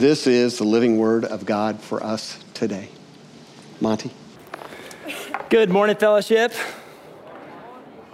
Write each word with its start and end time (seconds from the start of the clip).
This 0.00 0.26
is 0.26 0.56
the 0.56 0.64
living 0.64 0.96
word 0.96 1.26
of 1.26 1.44
God 1.44 1.78
for 1.78 2.02
us 2.02 2.42
today. 2.54 2.88
Monty. 3.82 4.10
Good 5.50 5.68
morning, 5.68 5.94
fellowship. 5.94 6.54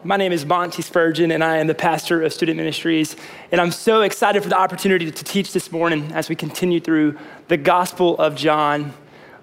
My 0.03 0.17
name 0.17 0.33
is 0.33 0.45
Monty 0.45 0.83
Spurgeon, 0.83 1.31
and 1.31 1.45
I 1.45 1.59
am 1.59 1.69
the 1.69 1.77
pastor 1.77 2.23
of 2.23 2.33
student 2.33 2.57
ministries. 2.57 3.15
And 3.53 3.61
I'm 3.61 3.71
so 3.71 4.01
excited 4.01 4.43
for 4.43 4.49
the 4.49 4.59
opportunity 4.59 5.13
to 5.13 5.25
teach 5.25 5.53
this 5.53 5.71
morning 5.71 6.11
as 6.11 6.29
we 6.29 6.35
continue 6.35 6.81
through 6.81 7.17
the 7.47 7.57
Gospel 7.57 8.19
of 8.19 8.35
John. 8.35 8.93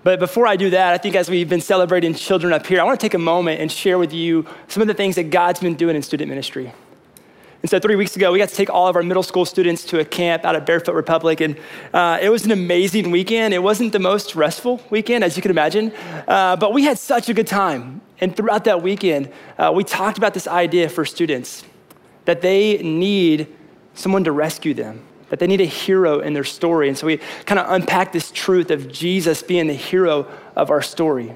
But 0.04 0.20
before 0.20 0.46
I 0.46 0.57
do 0.57 0.70
that, 0.71 0.94
I 0.94 0.98
think 0.98 1.16
as 1.16 1.30
we've 1.30 1.48
been 1.48 1.62
celebrating 1.62 2.14
children 2.14 2.52
up 2.52 2.68
here, 2.68 2.82
I 2.82 2.84
want 2.84 3.00
to 3.00 3.05
take 3.05 3.14
a 3.14 3.18
moment 3.18 3.62
and 3.62 3.71
share 3.71 3.98
with 3.98 4.12
you 4.12 4.46
some 4.68 4.82
of 4.82 4.88
the 4.89 4.94
things 4.94 5.16
that 5.16 5.30
God's 5.30 5.62
been 5.62 5.75
doing 5.75 5.96
in 5.96 6.02
student 6.02 6.28
ministry. 6.28 6.73
And 7.64 7.70
so, 7.70 7.80
three 7.80 7.95
weeks 7.95 8.18
ago, 8.18 8.30
we 8.34 8.39
got 8.39 8.50
to 8.50 8.55
take 8.55 8.70
all 8.70 8.89
of 8.89 8.98
our 8.98 9.04
middle 9.04 9.23
school 9.23 9.46
students 9.46 9.86
to 9.86 10.00
a 10.02 10.04
camp 10.04 10.43
out 10.43 10.54
at 10.54 10.66
Barefoot 10.66 10.96
Republic. 10.96 11.39
And 11.39 11.57
uh, 11.93 12.20
it 12.21 12.28
was 12.28 12.43
an 12.43 12.52
amazing 12.52 13.09
weekend. 13.09 13.54
It 13.54 13.64
wasn't 13.64 13.93
the 13.93 14.00
most 14.00 14.36
restful 14.36 14.82
weekend, 14.89 15.24
as 15.24 15.37
you 15.37 15.42
can 15.42 15.50
imagine, 15.50 15.93
uh, 16.28 16.57
but 16.57 16.73
we 16.73 16.84
had 16.84 17.00
such 17.00 17.29
a 17.29 17.34
good 17.34 17.47
time. 17.47 18.01
And 18.20 18.36
throughout 18.36 18.65
that 18.65 18.84
weekend, 18.84 19.32
uh, 19.57 19.71
we 19.73 19.86
talked 19.86 20.18
about 20.18 20.34
this 20.34 20.46
idea 20.46 20.89
for 20.89 21.06
students 21.06 21.64
that 22.25 22.42
they 22.42 22.79
need 22.79 23.47
someone 23.93 24.25
to 24.25 24.34
rescue 24.34 24.73
them, 24.73 25.01
that 25.29 25.39
they 25.39 25.48
need 25.48 25.61
a 25.61 25.65
hero 25.65 26.20
in 26.20 26.34
their 26.34 26.43
story. 26.43 26.89
And 26.89 26.98
so, 26.98 27.07
we 27.07 27.21
kind 27.45 27.59
of 27.59 27.71
unpacked 27.71 28.11
this 28.11 28.29
truth 28.29 28.71
of 28.71 28.92
Jesus 28.92 29.42
being 29.42 29.68
the 29.68 29.73
hero 29.73 30.29
of 30.57 30.70
our 30.70 30.82
story. 30.82 31.34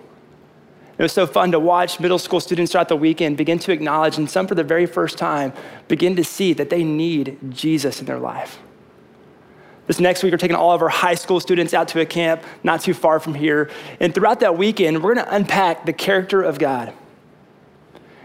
It 0.97 1.03
was 1.03 1.11
so 1.11 1.27
fun 1.27 1.51
to 1.51 1.59
watch 1.59 1.99
middle 1.99 2.17
school 2.17 2.39
students 2.39 2.71
throughout 2.71 2.89
the 2.89 2.95
weekend 2.95 3.37
begin 3.37 3.59
to 3.59 3.71
acknowledge, 3.71 4.17
and 4.17 4.29
some 4.29 4.47
for 4.47 4.55
the 4.55 4.63
very 4.63 4.87
first 4.87 5.17
time, 5.17 5.53
begin 5.87 6.15
to 6.15 6.23
see 6.23 6.53
that 6.53 6.69
they 6.71 6.83
need 6.83 7.37
Jesus 7.49 7.99
in 7.99 8.07
their 8.07 8.17
life. 8.17 8.59
This 9.85 9.99
next 9.99 10.21
week, 10.21 10.33
we're 10.33 10.37
taking 10.37 10.57
all 10.57 10.73
of 10.73 10.81
our 10.81 10.89
high 10.89 11.15
school 11.15 11.39
students 11.39 11.73
out 11.73 11.87
to 11.89 12.01
a 12.01 12.05
camp 12.05 12.43
not 12.63 12.81
too 12.81 12.93
far 12.93 13.19
from 13.19 13.35
here. 13.35 13.69
And 13.99 14.13
throughout 14.13 14.41
that 14.41 14.57
weekend, 14.57 15.01
we're 15.01 15.13
going 15.13 15.25
to 15.25 15.33
unpack 15.33 15.85
the 15.85 15.93
character 15.93 16.41
of 16.41 16.59
God. 16.59 16.93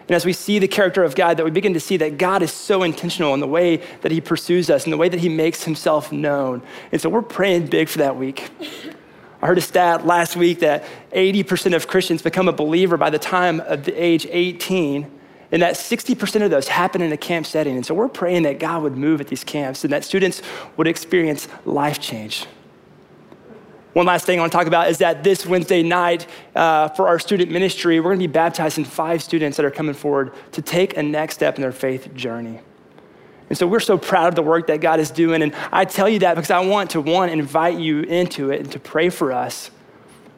And 0.08 0.16
as 0.16 0.24
we 0.24 0.32
see 0.32 0.58
the 0.58 0.66
character 0.66 1.04
of 1.04 1.14
God, 1.14 1.36
that 1.36 1.44
we 1.44 1.52
begin 1.52 1.74
to 1.74 1.80
see 1.80 1.96
that 1.98 2.18
God 2.18 2.42
is 2.42 2.52
so 2.52 2.82
intentional 2.82 3.32
in 3.34 3.40
the 3.40 3.46
way 3.46 3.76
that 4.00 4.10
He 4.10 4.20
pursues 4.20 4.70
us, 4.70 4.84
in 4.84 4.90
the 4.90 4.96
way 4.96 5.08
that 5.08 5.20
He 5.20 5.28
makes 5.28 5.62
Himself 5.62 6.10
known. 6.10 6.62
And 6.90 7.00
so 7.00 7.08
we're 7.08 7.22
praying 7.22 7.68
big 7.68 7.88
for 7.88 7.98
that 7.98 8.16
week. 8.16 8.50
I 9.42 9.48
heard 9.48 9.58
a 9.58 9.62
stat 9.62 10.06
last 10.06 10.36
week 10.36 10.60
that 10.60 10.84
80% 11.12 11.74
of 11.74 11.88
Christians 11.88 12.22
become 12.22 12.46
a 12.46 12.52
believer 12.52 12.96
by 12.96 13.10
the 13.10 13.18
time 13.18 13.58
of 13.60 13.84
the 13.84 13.92
age 13.92 14.24
18, 14.30 15.10
and 15.50 15.62
that 15.62 15.74
60% 15.74 16.42
of 16.42 16.50
those 16.50 16.68
happen 16.68 17.02
in 17.02 17.12
a 17.12 17.16
camp 17.16 17.46
setting. 17.46 17.74
And 17.74 17.84
so 17.84 17.92
we're 17.92 18.08
praying 18.08 18.44
that 18.44 18.60
God 18.60 18.84
would 18.84 18.96
move 18.96 19.20
at 19.20 19.26
these 19.26 19.42
camps 19.42 19.82
and 19.82 19.92
that 19.92 20.04
students 20.04 20.42
would 20.76 20.86
experience 20.86 21.48
life 21.64 22.00
change. 22.00 22.46
One 23.94 24.06
last 24.06 24.24
thing 24.24 24.38
I 24.38 24.42
want 24.42 24.52
to 24.52 24.56
talk 24.56 24.68
about 24.68 24.88
is 24.88 24.98
that 24.98 25.24
this 25.24 25.44
Wednesday 25.44 25.82
night 25.82 26.26
uh, 26.54 26.88
for 26.90 27.08
our 27.08 27.18
student 27.18 27.50
ministry, 27.50 27.98
we're 27.98 28.10
going 28.10 28.20
to 28.20 28.28
be 28.28 28.32
baptizing 28.32 28.84
five 28.84 29.22
students 29.22 29.56
that 29.56 29.66
are 29.66 29.70
coming 29.70 29.94
forward 29.94 30.32
to 30.52 30.62
take 30.62 30.96
a 30.96 31.02
next 31.02 31.34
step 31.34 31.56
in 31.56 31.62
their 31.62 31.72
faith 31.72 32.14
journey. 32.14 32.60
And 33.52 33.58
so 33.58 33.66
we're 33.66 33.80
so 33.80 33.98
proud 33.98 34.28
of 34.28 34.34
the 34.34 34.42
work 34.42 34.68
that 34.68 34.80
God 34.80 34.98
is 34.98 35.10
doing. 35.10 35.42
And 35.42 35.54
I 35.70 35.84
tell 35.84 36.08
you 36.08 36.20
that 36.20 36.36
because 36.36 36.50
I 36.50 36.60
want 36.60 36.92
to, 36.92 37.02
one, 37.02 37.28
invite 37.28 37.78
you 37.78 38.00
into 38.00 38.50
it 38.50 38.60
and 38.60 38.72
to 38.72 38.80
pray 38.80 39.10
for 39.10 39.30
us, 39.30 39.70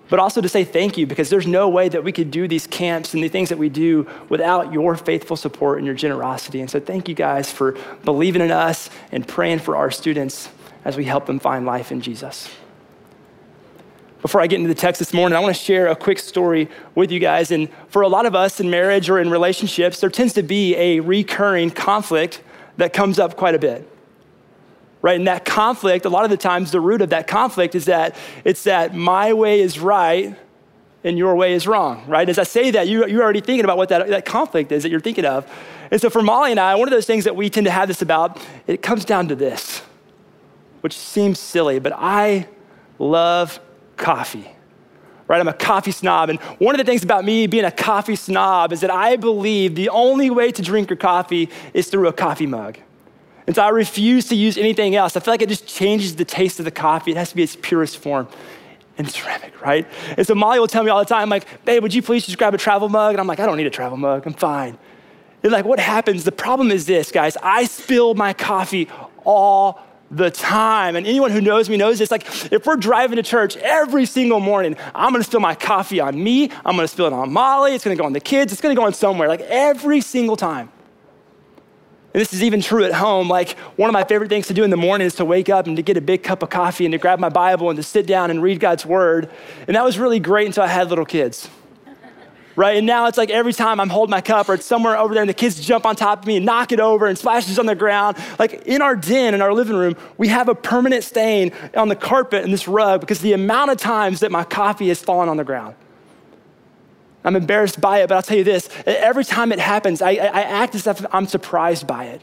but 0.09 0.19
also 0.19 0.41
to 0.41 0.49
say 0.49 0.65
thank 0.65 0.99
you 0.99 1.07
because 1.07 1.31
there's 1.31 1.47
no 1.47 1.69
way 1.69 1.89
that 1.89 2.03
we 2.03 2.11
could 2.11 2.33
do 2.33 2.49
these 2.49 2.67
camps 2.67 3.15
and 3.15 3.23
the 3.23 3.29
things 3.29 3.51
that 3.51 3.59
we 3.59 3.69
do 3.69 4.11
without 4.29 4.73
your 4.73 4.97
faithful 4.97 5.37
support 5.37 5.79
and 5.79 5.87
your 5.87 5.95
generosity. 5.95 6.61
And 6.61 6.69
so 6.69 6.81
thank 6.81 7.09
you 7.09 7.15
guys 7.15 7.53
for 7.53 7.79
believing 8.05 8.43
in 8.43 8.51
us 8.51 8.91
and 9.13 9.29
praying 9.29 9.61
for 9.61 9.77
our 9.77 9.93
students 9.93 10.49
as 10.85 10.97
we 10.97 11.05
help 11.05 11.27
them 11.27 11.39
find 11.39 11.65
life 11.65 11.93
in 11.93 12.01
Jesus. 12.01 12.51
Before 14.23 14.41
I 14.41 14.49
get 14.49 14.57
into 14.57 14.67
the 14.67 14.75
text 14.75 14.99
this 14.99 15.15
morning, 15.15 15.37
I 15.37 15.39
want 15.39 15.55
to 15.55 15.63
share 15.63 15.87
a 15.87 15.95
quick 15.95 16.19
story 16.19 16.69
with 16.97 17.13
you 17.13 17.21
guys. 17.21 17.53
And 17.53 17.69
for 17.91 18.03
a 18.03 18.09
lot 18.09 18.27
of 18.27 18.35
us 18.35 18.59
in 18.59 18.71
marriage 18.71 19.09
or 19.09 19.21
in 19.21 19.31
relationships, 19.31 20.01
there 20.01 20.11
tends 20.11 20.33
to 20.33 20.43
be 20.43 20.75
a 20.75 20.99
recurring 20.99 21.71
conflict 21.71 22.43
that 22.77 22.93
comes 22.93 23.19
up 23.19 23.37
quite 23.37 23.55
a 23.55 23.59
bit. 23.59 23.89
Right? 25.03 25.17
And 25.17 25.27
that 25.27 25.45
conflict, 25.45 26.07
a 26.07 26.09
lot 26.09 26.25
of 26.25 26.31
the 26.31 26.37
times, 26.37 26.71
the 26.71 26.81
root 26.81 27.03
of 27.03 27.11
that 27.11 27.27
conflict 27.27 27.75
is 27.75 27.85
that 27.85 28.17
it's 28.45 28.65
that 28.65 28.95
my 28.95 29.33
way 29.33 29.61
is 29.61 29.79
right 29.79 30.35
and 31.05 31.19
your 31.19 31.37
way 31.37 31.53
is 31.53 31.67
wrong, 31.67 32.03
right? 32.07 32.27
As 32.27 32.39
I 32.39 32.45
say 32.45 32.71
that, 32.71 32.89
you, 32.89 33.07
you're 33.07 33.23
already 33.23 33.43
thinking 33.43 33.65
about 33.65 33.77
what 33.77 33.91
that, 33.91 34.09
that 34.09 34.25
conflict 34.25 34.73
is 34.73 34.83
that 34.83 34.89
you're 34.89 35.01
thinking 35.01 35.27
of. 35.27 35.47
And 35.91 36.01
so 36.01 36.09
for 36.09 36.23
Molly 36.23 36.51
and 36.51 36.59
I, 36.59 36.75
one 36.77 36.89
of 36.89 36.93
those 36.93 37.05
things 37.05 37.25
that 37.25 37.37
we 37.37 37.51
tend 37.51 37.67
to 37.67 37.71
have 37.71 37.89
this 37.89 38.01
about, 38.01 38.43
it 38.67 38.81
comes 38.81 39.05
down 39.05 39.29
to 39.29 39.35
this, 39.35 39.83
which 40.81 40.97
seems 40.97 41.39
silly, 41.39 41.79
but 41.79 41.93
I 41.95 42.49
love 42.99 43.61
coffee 43.99 44.55
right? 45.29 45.41
I'm 45.41 45.49
a 45.49 45.53
coffee 45.53 45.91
snob. 45.91 46.31
And 46.31 46.39
one 46.59 46.75
of 46.75 46.79
the 46.79 46.85
things 46.85 47.03
about 47.03 47.25
me 47.25 47.47
being 47.47 47.65
a 47.65 47.71
coffee 47.71 48.17
snob 48.17 48.73
is 48.73 48.81
that 48.81 48.91
I 48.91 49.17
believe 49.17 49.75
the 49.75 49.89
only 49.89 50.31
way 50.31 50.53
to 50.53 50.63
drink 50.63 50.91
your 50.91 50.97
coffee 50.97 51.49
is 51.73 51.89
through 51.89 52.09
a 52.09 52.13
coffee 52.13 52.47
mug. 52.47 52.79
And 53.47 53.55
so 53.55 53.63
I 53.63 53.69
refuse 53.69 54.29
to 54.29 54.35
use 54.35 54.57
anything 54.57 54.95
else. 54.95 55.17
I 55.17 55.21
feel 55.21 55.33
like 55.33 55.43
it 55.43 55.49
just 55.49 55.67
changes 55.67 56.17
the 56.17 56.25
taste 56.25 56.59
of 56.59 56.65
the 56.65 56.71
coffee. 56.71 57.11
It 57.11 57.17
has 57.17 57.31
to 57.31 57.37
be 57.37 57.43
its 57.43 57.57
purest 57.61 57.99
form 57.99 58.29
in 58.97 59.07
ceramic, 59.07 59.61
right? 59.61 59.87
And 60.17 60.27
so 60.27 60.35
Molly 60.35 60.61
will 60.61 60.69
tell 60.69 60.85
me 60.85 60.91
all 60.91 61.01
the 61.01 61.05
time, 61.05 61.29
like, 61.29 61.65
babe, 61.65 61.83
would 61.83 61.93
you 61.93 62.03
please 62.03 62.25
just 62.25 62.39
grab 62.39 62.55
a 62.55 62.59
travel 62.59 62.89
mug? 62.89 63.13
And 63.13 63.21
I'm 63.21 63.27
like, 63.27 63.41
I 63.41 63.47
don't 63.47 63.57
need 63.57 63.67
a 63.67 63.71
travel 63.71 63.99
mug. 63.99 64.27
I'm 64.27 64.35
fine. 64.35 64.79
And 65.43 65.53
like, 65.53 65.67
what 65.67 65.79
happens? 65.79 66.25
The 66.25 66.33
problem 66.33 66.71
is 66.71 66.87
this, 66.87 67.13
guys. 67.13 67.37
I 67.43 67.65
spill 67.65 68.15
my 68.15 68.33
coffee 68.33 68.89
all 69.25 69.81
the 70.17 70.31
time. 70.31 70.97
And 70.97 71.07
anyone 71.07 71.31
who 71.31 71.41
knows 71.41 71.69
me 71.69 71.77
knows 71.77 71.99
this. 71.99 72.11
Like, 72.11 72.27
if 72.53 72.67
we're 72.67 72.77
driving 72.77 73.17
to 73.17 73.23
church 73.23 73.57
every 73.57 74.07
single 74.07 74.41
morning, 74.41 74.77
I'm 74.95 75.13
gonna 75.13 75.25
spill 75.25 75.41
my 75.41 75.55
coffee 75.55 76.01
on 76.01 76.23
me, 76.23 76.51
I'm 76.65 76.77
gonna 76.77 76.89
spill 76.89 77.07
it 77.07 77.13
on 77.13 77.33
Molly, 77.33 77.75
it's 77.75 77.85
gonna 77.85 77.97
go 77.97 78.05
on 78.05 78.13
the 78.13 78.21
kids, 78.21 78.53
it's 78.53 78.63
gonna 78.63 78.75
go 78.75 78.85
on 78.85 78.95
somewhere, 78.95 79.29
like 79.29 79.41
every 79.43 80.01
single 80.01 80.37
time. 80.37 80.71
And 82.13 82.21
this 82.21 82.33
is 82.33 82.45
even 82.45 82.61
true 82.61 82.85
at 82.85 82.93
home. 82.93 83.29
Like, 83.29 83.59
one 83.77 83.91
of 83.91 83.93
my 83.93 84.05
favorite 84.05 84.29
things 84.29 84.47
to 84.47 84.55
do 84.55 84.63
in 84.63 84.71
the 84.71 84.77
morning 84.77 85.05
is 85.05 85.17
to 85.17 85.25
wake 85.25 85.49
up 85.49 85.67
and 85.67 85.77
to 85.77 85.83
get 85.83 85.97
a 85.97 86.01
big 86.01 86.23
cup 86.23 86.45
of 86.45 86.51
coffee 86.51 86.85
and 86.87 86.93
to 86.93 86.99
grab 86.99 87.19
my 87.19 87.29
Bible 87.29 87.71
and 87.71 87.77
to 87.77 87.83
sit 87.83 88.07
down 88.07 88.31
and 88.31 88.41
read 88.41 88.61
God's 88.61 88.87
word. 88.87 89.29
And 89.67 89.75
that 89.75 89.85
was 89.85 89.99
really 89.99 90.21
great 90.21 90.47
until 90.47 90.63
I 90.63 90.69
had 90.69 90.91
little 90.91 91.05
kids 91.05 91.51
right? 92.57 92.77
And 92.77 92.87
now 92.87 93.07
it's 93.07 93.19
like 93.19 93.31
every 93.31 93.53
time 93.53 93.81
I'm 93.81 93.89
holding 93.89 94.11
my 94.11 94.21
cup 94.21 94.49
or 94.49 94.55
it's 94.55 94.67
somewhere 94.67 94.97
over 94.97 95.15
there 95.15 95.23
and 95.23 95.31
the 95.31 95.35
kids 95.35 95.65
jump 95.65 95.87
on 95.87 95.97
top 95.97 96.21
of 96.21 96.27
me 96.27 96.37
and 96.37 96.47
knock 96.47 96.73
it 96.73 96.81
over 96.81 97.07
and 97.07 97.19
splashes 97.19 97.59
on 97.59 97.67
the 97.67 97.75
ground. 97.75 98.17
Like 98.39 98.63
in 98.67 98.83
our 98.83 98.97
den, 98.97 99.35
in 99.35 99.43
our 99.43 99.53
living 99.53 99.77
room, 99.77 99.97
we 100.17 100.29
have 100.29 100.49
a 100.49 100.55
permanent 100.55 101.05
stain 101.05 101.53
on 101.77 101.89
the 101.89 101.97
carpet 101.97 102.45
and 102.45 102.53
this 102.53 102.69
rug 102.69 103.01
because 103.01 103.21
the 103.21 103.33
amount 103.33 103.71
of 103.71 103.79
times 103.79 104.21
that 104.21 104.31
my 104.31 104.45
coffee 104.45 104.89
has 104.89 105.01
fallen 105.01 105.29
on 105.29 105.37
the 105.37 105.45
ground. 105.45 105.75
I'm 107.27 107.37
embarrassed 107.37 107.81
by 107.81 108.03
it, 108.03 108.09
but 108.09 108.17
I'll 108.17 108.23
tell 108.23 108.37
you 108.37 108.45
this 108.45 108.69
every 108.85 109.25
time 109.25 109.51
it 109.51 109.59
happens, 109.59 110.03
I, 110.03 110.11
I 110.11 110.43
act 110.43 110.75
as 110.75 110.87
if 110.87 111.05
I'm 111.13 111.27
surprised 111.27 111.87
by 111.87 112.05
it. 112.07 112.23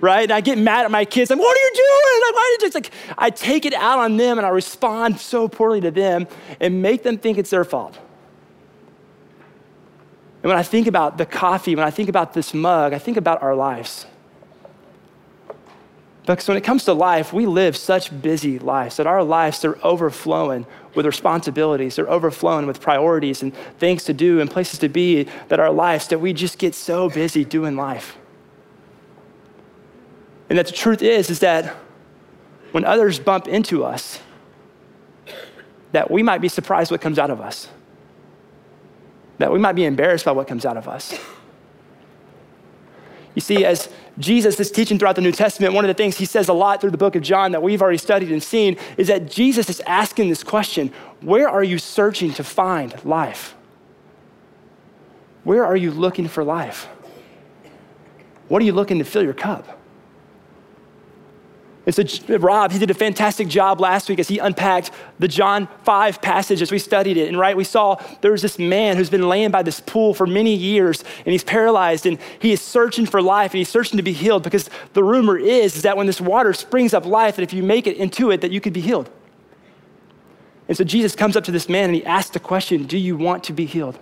Right? 0.00 0.22
And 0.22 0.32
I 0.32 0.40
get 0.40 0.58
mad 0.58 0.84
at 0.84 0.92
my 0.92 1.04
kids. 1.04 1.32
I'm, 1.32 1.38
what 1.40 1.56
are 1.56 1.60
you 1.60 1.72
doing? 1.74 2.22
Like, 2.28 2.34
why 2.34 2.56
did 2.60 2.66
you? 2.66 2.80
Like, 2.80 2.90
I 3.18 3.30
take 3.30 3.66
it 3.66 3.74
out 3.74 3.98
on 3.98 4.16
them 4.16 4.38
and 4.38 4.46
I 4.46 4.50
respond 4.50 5.18
so 5.18 5.48
poorly 5.48 5.80
to 5.80 5.90
them 5.90 6.28
and 6.60 6.80
make 6.80 7.02
them 7.02 7.18
think 7.18 7.36
it's 7.36 7.50
their 7.50 7.64
fault. 7.64 7.98
And 10.42 10.48
when 10.48 10.56
I 10.56 10.62
think 10.62 10.86
about 10.86 11.18
the 11.18 11.26
coffee, 11.26 11.74
when 11.74 11.84
I 11.84 11.90
think 11.90 12.08
about 12.08 12.32
this 12.32 12.54
mug, 12.54 12.92
I 12.92 12.98
think 12.98 13.16
about 13.16 13.42
our 13.42 13.54
lives. 13.54 14.06
Because 16.22 16.46
when 16.46 16.58
it 16.58 16.62
comes 16.62 16.84
to 16.84 16.92
life, 16.92 17.32
we 17.32 17.46
live 17.46 17.76
such 17.76 18.20
busy 18.20 18.58
lives 18.58 18.98
that 18.98 19.06
our 19.06 19.24
lives 19.24 19.64
are 19.64 19.78
overflowing 19.82 20.66
with 20.94 21.06
responsibilities, 21.06 21.96
they're 21.96 22.10
overflowing 22.10 22.66
with 22.66 22.80
priorities 22.80 23.42
and 23.42 23.54
things 23.78 24.04
to 24.04 24.12
do 24.12 24.40
and 24.40 24.50
places 24.50 24.78
to 24.80 24.88
be 24.88 25.26
that 25.48 25.58
our 25.58 25.70
lives 25.70 26.08
that 26.08 26.20
we 26.20 26.32
just 26.32 26.58
get 26.58 26.74
so 26.74 27.08
busy 27.08 27.44
doing 27.44 27.76
life. 27.76 28.16
And 30.50 30.58
that 30.58 30.66
the 30.66 30.72
truth 30.72 31.02
is 31.02 31.30
is 31.30 31.40
that 31.40 31.74
when 32.72 32.84
others 32.84 33.18
bump 33.18 33.48
into 33.48 33.84
us, 33.84 34.20
that 35.92 36.10
we 36.10 36.22
might 36.22 36.42
be 36.42 36.48
surprised 36.48 36.90
what 36.90 37.00
comes 37.00 37.18
out 37.18 37.30
of 37.30 37.40
us 37.40 37.68
that 39.38 39.52
we 39.52 39.58
might 39.58 39.72
be 39.72 39.84
embarrassed 39.84 40.24
by 40.24 40.32
what 40.32 40.46
comes 40.46 40.64
out 40.64 40.76
of 40.76 40.88
us. 40.88 41.18
You 43.34 43.40
see, 43.40 43.64
as 43.64 43.88
Jesus 44.18 44.58
is 44.58 44.70
teaching 44.70 44.98
throughout 44.98 45.14
the 45.14 45.22
New 45.22 45.32
Testament, 45.32 45.72
one 45.72 45.84
of 45.84 45.88
the 45.88 45.94
things 45.94 46.18
he 46.18 46.24
says 46.24 46.48
a 46.48 46.52
lot 46.52 46.80
through 46.80 46.90
the 46.90 46.98
book 46.98 47.14
of 47.14 47.22
John 47.22 47.52
that 47.52 47.62
we've 47.62 47.80
already 47.80 47.98
studied 47.98 48.32
and 48.32 48.42
seen 48.42 48.76
is 48.96 49.06
that 49.06 49.30
Jesus 49.30 49.70
is 49.70 49.80
asking 49.86 50.28
this 50.28 50.42
question 50.42 50.92
Where 51.20 51.48
are 51.48 51.62
you 51.62 51.78
searching 51.78 52.32
to 52.34 52.44
find 52.44 53.04
life? 53.04 53.54
Where 55.44 55.64
are 55.64 55.76
you 55.76 55.92
looking 55.92 56.26
for 56.26 56.42
life? 56.42 56.88
What 58.48 58.60
are 58.60 58.64
you 58.64 58.72
looking 58.72 58.98
to 58.98 59.04
fill 59.04 59.22
your 59.22 59.34
cup? 59.34 59.77
And 61.88 61.94
so, 61.94 62.36
Rob, 62.36 62.70
he 62.70 62.78
did 62.78 62.90
a 62.90 62.94
fantastic 62.94 63.48
job 63.48 63.80
last 63.80 64.10
week 64.10 64.18
as 64.18 64.28
he 64.28 64.38
unpacked 64.38 64.90
the 65.18 65.26
John 65.26 65.68
5 65.84 66.20
passage 66.20 66.60
as 66.60 66.70
we 66.70 66.78
studied 66.78 67.16
it. 67.16 67.28
And 67.28 67.38
right, 67.38 67.56
we 67.56 67.64
saw 67.64 67.94
there 68.20 68.30
was 68.30 68.42
this 68.42 68.58
man 68.58 68.98
who's 68.98 69.08
been 69.08 69.26
laying 69.26 69.50
by 69.50 69.62
this 69.62 69.80
pool 69.80 70.12
for 70.12 70.26
many 70.26 70.54
years 70.54 71.02
and 71.24 71.32
he's 71.32 71.44
paralyzed 71.44 72.04
and 72.04 72.18
he 72.40 72.52
is 72.52 72.60
searching 72.60 73.06
for 73.06 73.22
life 73.22 73.52
and 73.52 73.58
he's 73.58 73.70
searching 73.70 73.96
to 73.96 74.02
be 74.02 74.12
healed 74.12 74.42
because 74.42 74.68
the 74.92 75.02
rumor 75.02 75.38
is, 75.38 75.76
is 75.76 75.82
that 75.82 75.96
when 75.96 76.06
this 76.06 76.20
water 76.20 76.52
springs 76.52 76.92
up 76.92 77.06
life, 77.06 77.36
that 77.36 77.42
if 77.42 77.54
you 77.54 77.62
make 77.62 77.86
it 77.86 77.96
into 77.96 78.30
it, 78.30 78.42
that 78.42 78.52
you 78.52 78.60
could 78.60 78.74
be 78.74 78.82
healed. 78.82 79.08
And 80.68 80.76
so 80.76 80.84
Jesus 80.84 81.16
comes 81.16 81.38
up 81.38 81.44
to 81.44 81.50
this 81.50 81.70
man 81.70 81.84
and 81.86 81.94
he 81.94 82.04
asks 82.04 82.32
the 82.32 82.38
question 82.38 82.84
Do 82.84 82.98
you 82.98 83.16
want 83.16 83.44
to 83.44 83.54
be 83.54 83.64
healed? 83.64 83.98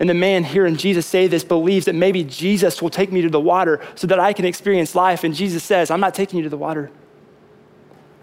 And 0.00 0.10
the 0.10 0.14
man 0.14 0.42
hearing 0.42 0.76
Jesus 0.76 1.06
say 1.06 1.28
this 1.28 1.44
believes 1.44 1.86
that 1.86 1.94
maybe 1.94 2.24
Jesus 2.24 2.82
will 2.82 2.90
take 2.90 3.12
me 3.12 3.22
to 3.22 3.30
the 3.30 3.40
water 3.40 3.80
so 3.94 4.06
that 4.08 4.18
I 4.18 4.32
can 4.32 4.44
experience 4.44 4.94
life. 4.94 5.22
And 5.22 5.34
Jesus 5.34 5.62
says, 5.62 5.90
I'm 5.90 6.00
not 6.00 6.14
taking 6.14 6.38
you 6.38 6.42
to 6.42 6.48
the 6.48 6.56
water. 6.56 6.90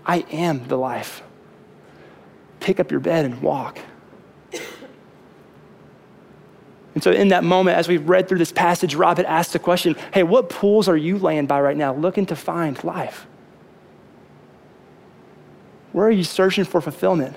I 0.06 0.19
am 0.31 0.68
the 0.68 0.77
life. 0.77 1.23
Pick 2.59 2.79
up 2.79 2.91
your 2.91 3.00
bed 3.00 3.25
and 3.25 3.41
walk. 3.41 3.79
And 6.94 7.01
so, 7.01 7.12
in 7.12 7.29
that 7.29 7.45
moment, 7.45 7.77
as 7.77 7.88
we 7.88 7.97
read 7.97 8.27
through 8.27 8.39
this 8.39 8.51
passage, 8.51 8.95
Rob 8.95 9.15
had 9.15 9.25
asked 9.25 9.53
the 9.53 9.59
question 9.59 9.95
Hey, 10.13 10.24
what 10.24 10.50
pools 10.50 10.89
are 10.89 10.97
you 10.97 11.17
laying 11.17 11.45
by 11.45 11.62
right 11.62 11.77
now 11.77 11.94
looking 11.94 12.25
to 12.27 12.35
find 12.35 12.81
life? 12.83 13.25
Where 15.94 16.06
are 16.06 16.12
you 16.12 16.24
searching 16.24 16.65
for 16.65 16.81
fulfillment? 16.81 17.35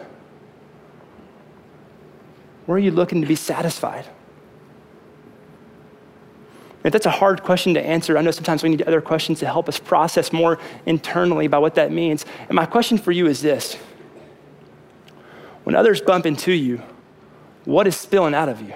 Where 2.66 2.76
are 2.76 2.80
you 2.80 2.90
looking 2.90 3.20
to 3.20 3.26
be 3.26 3.36
satisfied? 3.36 4.06
If 6.84 6.92
that's 6.92 7.06
a 7.06 7.10
hard 7.10 7.42
question 7.42 7.72
to 7.74 7.80
answer, 7.80 8.18
I 8.18 8.22
know 8.22 8.30
sometimes 8.30 8.62
we 8.62 8.68
need 8.68 8.82
other 8.82 9.00
questions 9.00 9.40
to 9.40 9.46
help 9.46 9.68
us 9.70 9.78
process 9.78 10.32
more 10.32 10.58
internally 10.84 11.46
about 11.46 11.62
what 11.62 11.74
that 11.76 11.90
means. 11.90 12.26
And 12.48 12.54
my 12.54 12.66
question 12.66 12.98
for 12.98 13.10
you 13.10 13.26
is 13.26 13.40
this 13.40 13.76
When 15.64 15.74
others 15.74 16.02
bump 16.02 16.26
into 16.26 16.52
you, 16.52 16.82
what 17.64 17.86
is 17.86 17.96
spilling 17.96 18.34
out 18.34 18.50
of 18.50 18.60
you? 18.60 18.74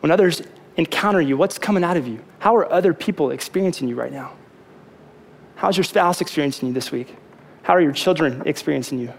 When 0.00 0.10
others 0.10 0.42
encounter 0.76 1.20
you, 1.20 1.36
what's 1.36 1.58
coming 1.58 1.84
out 1.84 1.96
of 1.96 2.08
you? 2.08 2.18
How 2.40 2.56
are 2.56 2.70
other 2.70 2.92
people 2.92 3.30
experiencing 3.30 3.88
you 3.88 3.94
right 3.94 4.12
now? 4.12 4.32
How's 5.54 5.76
your 5.76 5.84
spouse 5.84 6.20
experiencing 6.20 6.68
you 6.68 6.74
this 6.74 6.90
week? 6.90 7.14
How 7.62 7.74
are 7.74 7.80
your 7.80 7.92
children 7.92 8.42
experiencing 8.44 8.98
you? 8.98 9.12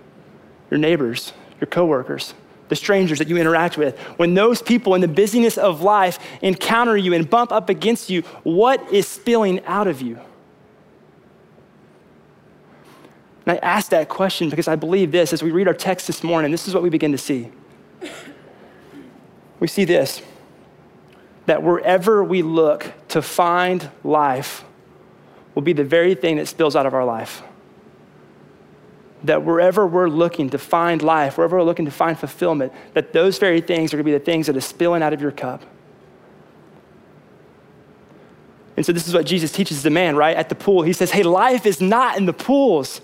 Your 0.69 0.77
neighbors, 0.77 1.31
your 1.59 1.67
coworkers? 1.67 2.33
The 2.69 2.75
strangers 2.75 3.19
that 3.19 3.27
you 3.27 3.37
interact 3.37 3.77
with, 3.77 3.97
when 4.17 4.33
those 4.33 4.61
people 4.61 4.95
in 4.95 5.01
the 5.01 5.07
busyness 5.07 5.57
of 5.57 5.81
life 5.81 6.19
encounter 6.41 6.97
you 6.97 7.13
and 7.13 7.29
bump 7.29 7.51
up 7.51 7.69
against 7.69 8.09
you, 8.09 8.21
what 8.43 8.91
is 8.91 9.07
spilling 9.07 9.63
out 9.65 9.87
of 9.87 10.01
you? 10.01 10.19
And 13.45 13.53
I 13.53 13.57
ask 13.57 13.91
that 13.91 14.09
question 14.09 14.49
because 14.49 14.67
I 14.67 14.75
believe 14.75 15.11
this 15.11 15.31
as 15.31 15.43
we 15.43 15.51
read 15.51 15.67
our 15.67 15.73
text 15.73 16.07
this 16.07 16.23
morning, 16.23 16.51
this 16.51 16.67
is 16.67 16.73
what 16.73 16.81
we 16.81 16.89
begin 16.89 17.11
to 17.11 17.17
see. 17.17 17.51
We 19.59 19.67
see 19.67 19.85
this 19.85 20.21
that 21.45 21.61
wherever 21.61 22.23
we 22.23 22.41
look 22.41 22.91
to 23.07 23.21
find 23.21 23.91
life 24.03 24.65
will 25.53 25.61
be 25.61 25.73
the 25.73 25.83
very 25.83 26.15
thing 26.15 26.37
that 26.37 26.47
spills 26.47 26.75
out 26.75 26.87
of 26.87 26.93
our 26.95 27.05
life 27.05 27.43
that 29.27 29.43
wherever 29.43 29.85
we're 29.85 30.09
looking 30.09 30.49
to 30.51 30.57
find 30.57 31.01
life, 31.01 31.37
wherever 31.37 31.57
we're 31.57 31.63
looking 31.63 31.85
to 31.85 31.91
find 31.91 32.17
fulfillment, 32.17 32.73
that 32.93 33.13
those 33.13 33.37
very 33.37 33.61
things 33.61 33.93
are 33.93 33.97
going 33.97 34.05
to 34.05 34.11
be 34.11 34.17
the 34.17 34.23
things 34.23 34.47
that 34.47 34.55
are 34.55 34.61
spilling 34.61 35.01
out 35.01 35.13
of 35.13 35.21
your 35.21 35.31
cup. 35.31 35.63
And 38.77 38.85
so 38.85 38.91
this 38.91 39.07
is 39.07 39.13
what 39.13 39.25
Jesus 39.25 39.51
teaches 39.51 39.83
the 39.83 39.89
man, 39.89 40.15
right? 40.15 40.35
At 40.35 40.49
the 40.49 40.55
pool. 40.55 40.81
He 40.81 40.93
says, 40.93 41.11
Hey, 41.11 41.23
life 41.23 41.65
is 41.65 41.79
not 41.79 42.17
in 42.17 42.25
the 42.25 42.33
pools. 42.33 43.01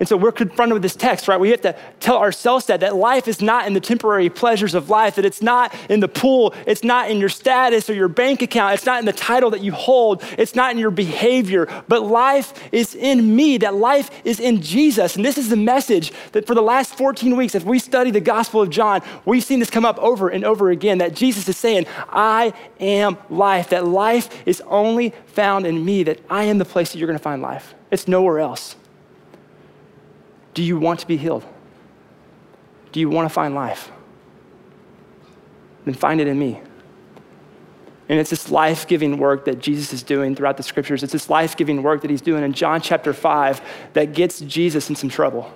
And 0.00 0.08
so 0.08 0.16
we're 0.16 0.32
confronted 0.32 0.72
with 0.72 0.82
this 0.82 0.96
text, 0.96 1.28
right? 1.28 1.38
We 1.38 1.50
have 1.50 1.60
to 1.60 1.76
tell 2.00 2.16
ourselves 2.16 2.64
that, 2.66 2.80
that 2.80 2.96
life 2.96 3.28
is 3.28 3.42
not 3.42 3.66
in 3.66 3.74
the 3.74 3.80
temporary 3.80 4.30
pleasures 4.30 4.74
of 4.74 4.88
life, 4.88 5.16
that 5.16 5.26
it's 5.26 5.42
not 5.42 5.74
in 5.90 6.00
the 6.00 6.08
pool, 6.08 6.54
it's 6.66 6.82
not 6.82 7.10
in 7.10 7.18
your 7.18 7.28
status 7.28 7.90
or 7.90 7.92
your 7.92 8.08
bank 8.08 8.40
account, 8.40 8.72
it's 8.72 8.86
not 8.86 8.98
in 8.98 9.04
the 9.04 9.12
title 9.12 9.50
that 9.50 9.60
you 9.60 9.72
hold, 9.72 10.24
it's 10.38 10.54
not 10.54 10.72
in 10.72 10.78
your 10.78 10.90
behavior, 10.90 11.68
but 11.86 12.02
life 12.02 12.54
is 12.72 12.94
in 12.94 13.36
me, 13.36 13.58
that 13.58 13.74
life 13.74 14.10
is 14.24 14.40
in 14.40 14.62
Jesus. 14.62 15.16
And 15.16 15.24
this 15.24 15.36
is 15.36 15.50
the 15.50 15.56
message 15.56 16.12
that 16.32 16.46
for 16.46 16.54
the 16.54 16.62
last 16.62 16.94
14 16.94 17.36
weeks, 17.36 17.54
if 17.54 17.64
we 17.64 17.78
study 17.78 18.10
the 18.10 18.22
Gospel 18.22 18.62
of 18.62 18.70
John, 18.70 19.02
we've 19.26 19.44
seen 19.44 19.58
this 19.58 19.68
come 19.68 19.84
up 19.84 19.98
over 19.98 20.30
and 20.30 20.44
over 20.44 20.70
again 20.70 20.96
that 20.98 21.14
Jesus 21.14 21.46
is 21.46 21.58
saying, 21.58 21.84
I 22.08 22.54
am 22.80 23.18
life, 23.28 23.68
that 23.68 23.86
life 23.86 24.46
is 24.46 24.62
only 24.62 25.10
found 25.26 25.66
in 25.66 25.84
me, 25.84 26.04
that 26.04 26.20
I 26.30 26.44
am 26.44 26.56
the 26.56 26.64
place 26.64 26.92
that 26.92 26.98
you're 26.98 27.06
gonna 27.06 27.18
find 27.18 27.42
life. 27.42 27.74
It's 27.90 28.08
nowhere 28.08 28.38
else. 28.38 28.76
Do 30.54 30.62
you 30.62 30.78
want 30.78 31.00
to 31.00 31.06
be 31.06 31.16
healed? 31.16 31.44
Do 32.92 33.00
you 33.00 33.08
want 33.08 33.28
to 33.28 33.32
find 33.32 33.54
life? 33.54 33.90
Then 35.84 35.94
find 35.94 36.20
it 36.20 36.26
in 36.26 36.38
me. 36.38 36.60
And 38.08 38.18
it's 38.18 38.30
this 38.30 38.50
life 38.50 38.88
giving 38.88 39.18
work 39.18 39.44
that 39.44 39.60
Jesus 39.60 39.92
is 39.92 40.02
doing 40.02 40.34
throughout 40.34 40.56
the 40.56 40.64
scriptures. 40.64 41.04
It's 41.04 41.12
this 41.12 41.30
life 41.30 41.56
giving 41.56 41.82
work 41.82 42.02
that 42.02 42.10
he's 42.10 42.20
doing 42.20 42.42
in 42.42 42.52
John 42.52 42.80
chapter 42.80 43.12
5 43.12 43.60
that 43.92 44.14
gets 44.14 44.40
Jesus 44.40 44.90
in 44.90 44.96
some 44.96 45.08
trouble. 45.08 45.52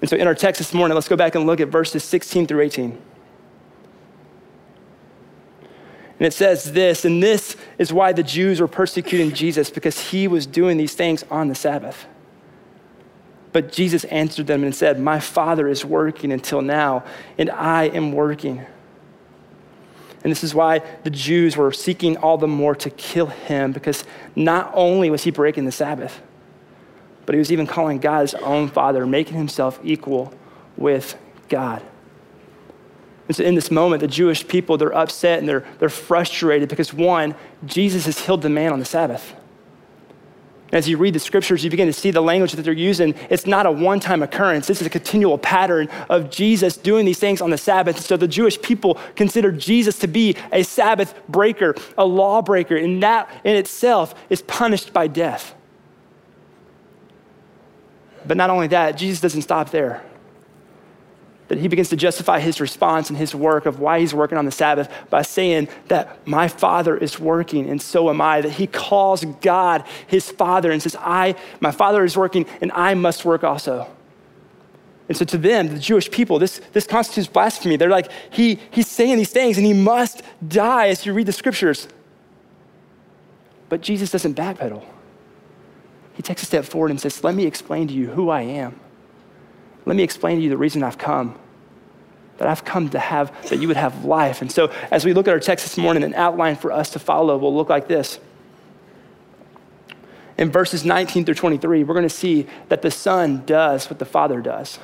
And 0.00 0.08
so 0.08 0.16
in 0.16 0.26
our 0.26 0.34
text 0.34 0.58
this 0.58 0.72
morning, 0.72 0.94
let's 0.94 1.08
go 1.08 1.16
back 1.16 1.34
and 1.34 1.44
look 1.44 1.60
at 1.60 1.68
verses 1.68 2.02
16 2.04 2.46
through 2.46 2.62
18. 2.62 3.02
And 6.18 6.26
it 6.26 6.32
says 6.32 6.72
this, 6.72 7.04
and 7.04 7.22
this 7.22 7.56
is 7.76 7.92
why 7.92 8.12
the 8.12 8.22
Jews 8.22 8.60
were 8.60 8.66
persecuting 8.66 9.32
Jesus, 9.32 9.70
because 9.70 10.10
he 10.10 10.26
was 10.26 10.46
doing 10.46 10.78
these 10.78 10.94
things 10.94 11.24
on 11.30 11.48
the 11.48 11.54
Sabbath. 11.54 12.06
But 13.52 13.72
Jesus 13.72 14.04
answered 14.04 14.46
them 14.46 14.62
and 14.62 14.74
said, 14.74 15.00
My 15.00 15.20
Father 15.20 15.68
is 15.68 15.84
working 15.84 16.32
until 16.32 16.62
now, 16.62 17.04
and 17.38 17.50
I 17.50 17.84
am 17.84 18.12
working. 18.12 18.64
And 20.22 20.30
this 20.30 20.44
is 20.44 20.54
why 20.54 20.80
the 21.04 21.10
Jews 21.10 21.56
were 21.56 21.72
seeking 21.72 22.16
all 22.18 22.38
the 22.38 22.48
more 22.48 22.74
to 22.76 22.90
kill 22.90 23.26
him, 23.26 23.72
because 23.72 24.04
not 24.36 24.70
only 24.74 25.10
was 25.10 25.24
he 25.24 25.30
breaking 25.30 25.64
the 25.64 25.72
Sabbath, 25.72 26.20
but 27.24 27.34
he 27.34 27.38
was 27.38 27.52
even 27.52 27.66
calling 27.66 27.98
God 27.98 28.22
his 28.22 28.34
own 28.34 28.68
Father, 28.68 29.06
making 29.06 29.36
himself 29.36 29.78
equal 29.84 30.32
with 30.76 31.16
God. 31.48 31.82
And 33.28 33.36
so 33.36 33.44
in 33.44 33.54
this 33.54 33.70
moment, 33.70 34.00
the 34.00 34.08
Jewish 34.08 34.46
people, 34.48 34.78
they're 34.78 34.94
upset 34.94 35.38
and 35.38 35.48
they're, 35.48 35.64
they're 35.78 35.90
frustrated 35.90 36.68
because 36.70 36.94
one, 36.94 37.34
Jesus 37.66 38.06
has 38.06 38.18
healed 38.18 38.40
the 38.42 38.48
man 38.48 38.72
on 38.72 38.78
the 38.78 38.86
Sabbath. 38.86 39.34
As 40.70 40.86
you 40.86 40.98
read 40.98 41.14
the 41.14 41.18
scriptures, 41.18 41.64
you 41.64 41.70
begin 41.70 41.86
to 41.86 41.92
see 41.92 42.10
the 42.10 42.20
language 42.20 42.52
that 42.52 42.62
they're 42.62 42.72
using. 42.74 43.14
It's 43.30 43.46
not 43.46 43.64
a 43.64 43.70
one 43.70 44.00
time 44.00 44.22
occurrence. 44.22 44.66
This 44.66 44.80
is 44.80 44.86
a 44.86 44.90
continual 44.90 45.38
pattern 45.38 45.88
of 46.10 46.30
Jesus 46.30 46.76
doing 46.76 47.06
these 47.06 47.18
things 47.18 47.40
on 47.40 47.50
the 47.50 47.56
Sabbath. 47.56 48.00
So 48.00 48.18
the 48.18 48.28
Jewish 48.28 48.60
people 48.60 48.98
considered 49.16 49.58
Jesus 49.58 49.98
to 50.00 50.06
be 50.06 50.36
a 50.52 50.62
Sabbath 50.62 51.14
breaker, 51.28 51.74
a 51.96 52.04
lawbreaker, 52.04 52.76
and 52.76 53.02
that 53.02 53.30
in 53.44 53.56
itself 53.56 54.14
is 54.28 54.42
punished 54.42 54.92
by 54.92 55.06
death. 55.06 55.54
But 58.26 58.36
not 58.36 58.50
only 58.50 58.66
that, 58.66 58.98
Jesus 58.98 59.20
doesn't 59.20 59.42
stop 59.42 59.70
there 59.70 60.02
that 61.48 61.58
he 61.58 61.68
begins 61.68 61.88
to 61.88 61.96
justify 61.96 62.40
his 62.40 62.60
response 62.60 63.08
and 63.08 63.18
his 63.18 63.34
work 63.34 63.66
of 63.66 63.80
why 63.80 64.00
he's 64.00 64.14
working 64.14 64.38
on 64.38 64.44
the 64.44 64.50
Sabbath 64.50 64.90
by 65.10 65.22
saying 65.22 65.68
that 65.88 66.26
my 66.26 66.46
Father 66.46 66.96
is 66.96 67.18
working 67.18 67.68
and 67.68 67.80
so 67.80 68.10
am 68.10 68.20
I. 68.20 68.42
That 68.42 68.52
he 68.52 68.66
calls 68.66 69.24
God 69.40 69.84
his 70.06 70.30
Father 70.30 70.70
and 70.70 70.82
says, 70.82 70.96
I, 71.00 71.34
my 71.60 71.70
Father 71.70 72.04
is 72.04 72.16
working 72.16 72.46
and 72.60 72.70
I 72.72 72.94
must 72.94 73.24
work 73.24 73.44
also. 73.44 73.90
And 75.08 75.16
so 75.16 75.24
to 75.24 75.38
them, 75.38 75.68
the 75.68 75.78
Jewish 75.78 76.10
people, 76.10 76.38
this, 76.38 76.60
this 76.74 76.86
constitutes 76.86 77.28
blasphemy. 77.28 77.76
They're 77.76 77.88
like, 77.88 78.10
he, 78.30 78.58
he's 78.70 78.88
saying 78.88 79.16
these 79.16 79.30
things 79.30 79.56
and 79.56 79.66
he 79.66 79.72
must 79.72 80.22
die 80.46 80.88
as 80.88 81.06
you 81.06 81.14
read 81.14 81.26
the 81.26 81.32
scriptures. 81.32 81.88
But 83.70 83.80
Jesus 83.80 84.10
doesn't 84.10 84.34
backpedal. 84.34 84.84
He 86.14 86.22
takes 86.22 86.42
a 86.42 86.46
step 86.46 86.64
forward 86.64 86.90
and 86.90 87.00
says, 87.00 87.22
Let 87.24 87.34
me 87.34 87.46
explain 87.46 87.88
to 87.88 87.94
you 87.94 88.08
who 88.08 88.28
I 88.28 88.42
am. 88.42 88.78
Let 89.88 89.96
me 89.96 90.02
explain 90.02 90.36
to 90.36 90.42
you 90.42 90.50
the 90.50 90.58
reason 90.58 90.82
I've 90.82 90.98
come. 90.98 91.34
That 92.36 92.46
I've 92.46 92.62
come 92.62 92.90
to 92.90 92.98
have, 92.98 93.32
that 93.48 93.58
you 93.58 93.68
would 93.68 93.78
have 93.78 94.04
life. 94.04 94.42
And 94.42 94.52
so, 94.52 94.70
as 94.90 95.06
we 95.06 95.14
look 95.14 95.26
at 95.26 95.32
our 95.32 95.40
text 95.40 95.64
this 95.64 95.78
morning, 95.78 96.02
an 96.04 96.12
outline 96.12 96.56
for 96.56 96.70
us 96.70 96.90
to 96.90 96.98
follow 96.98 97.38
will 97.38 97.56
look 97.56 97.70
like 97.70 97.88
this. 97.88 98.20
In 100.36 100.52
verses 100.52 100.84
19 100.84 101.24
through 101.24 101.36
23, 101.36 101.84
we're 101.84 101.94
going 101.94 102.02
to 102.02 102.14
see 102.14 102.46
that 102.68 102.82
the 102.82 102.90
Son 102.90 103.44
does 103.46 103.88
what 103.88 103.98
the 103.98 104.04
Father 104.04 104.42
does. 104.42 104.78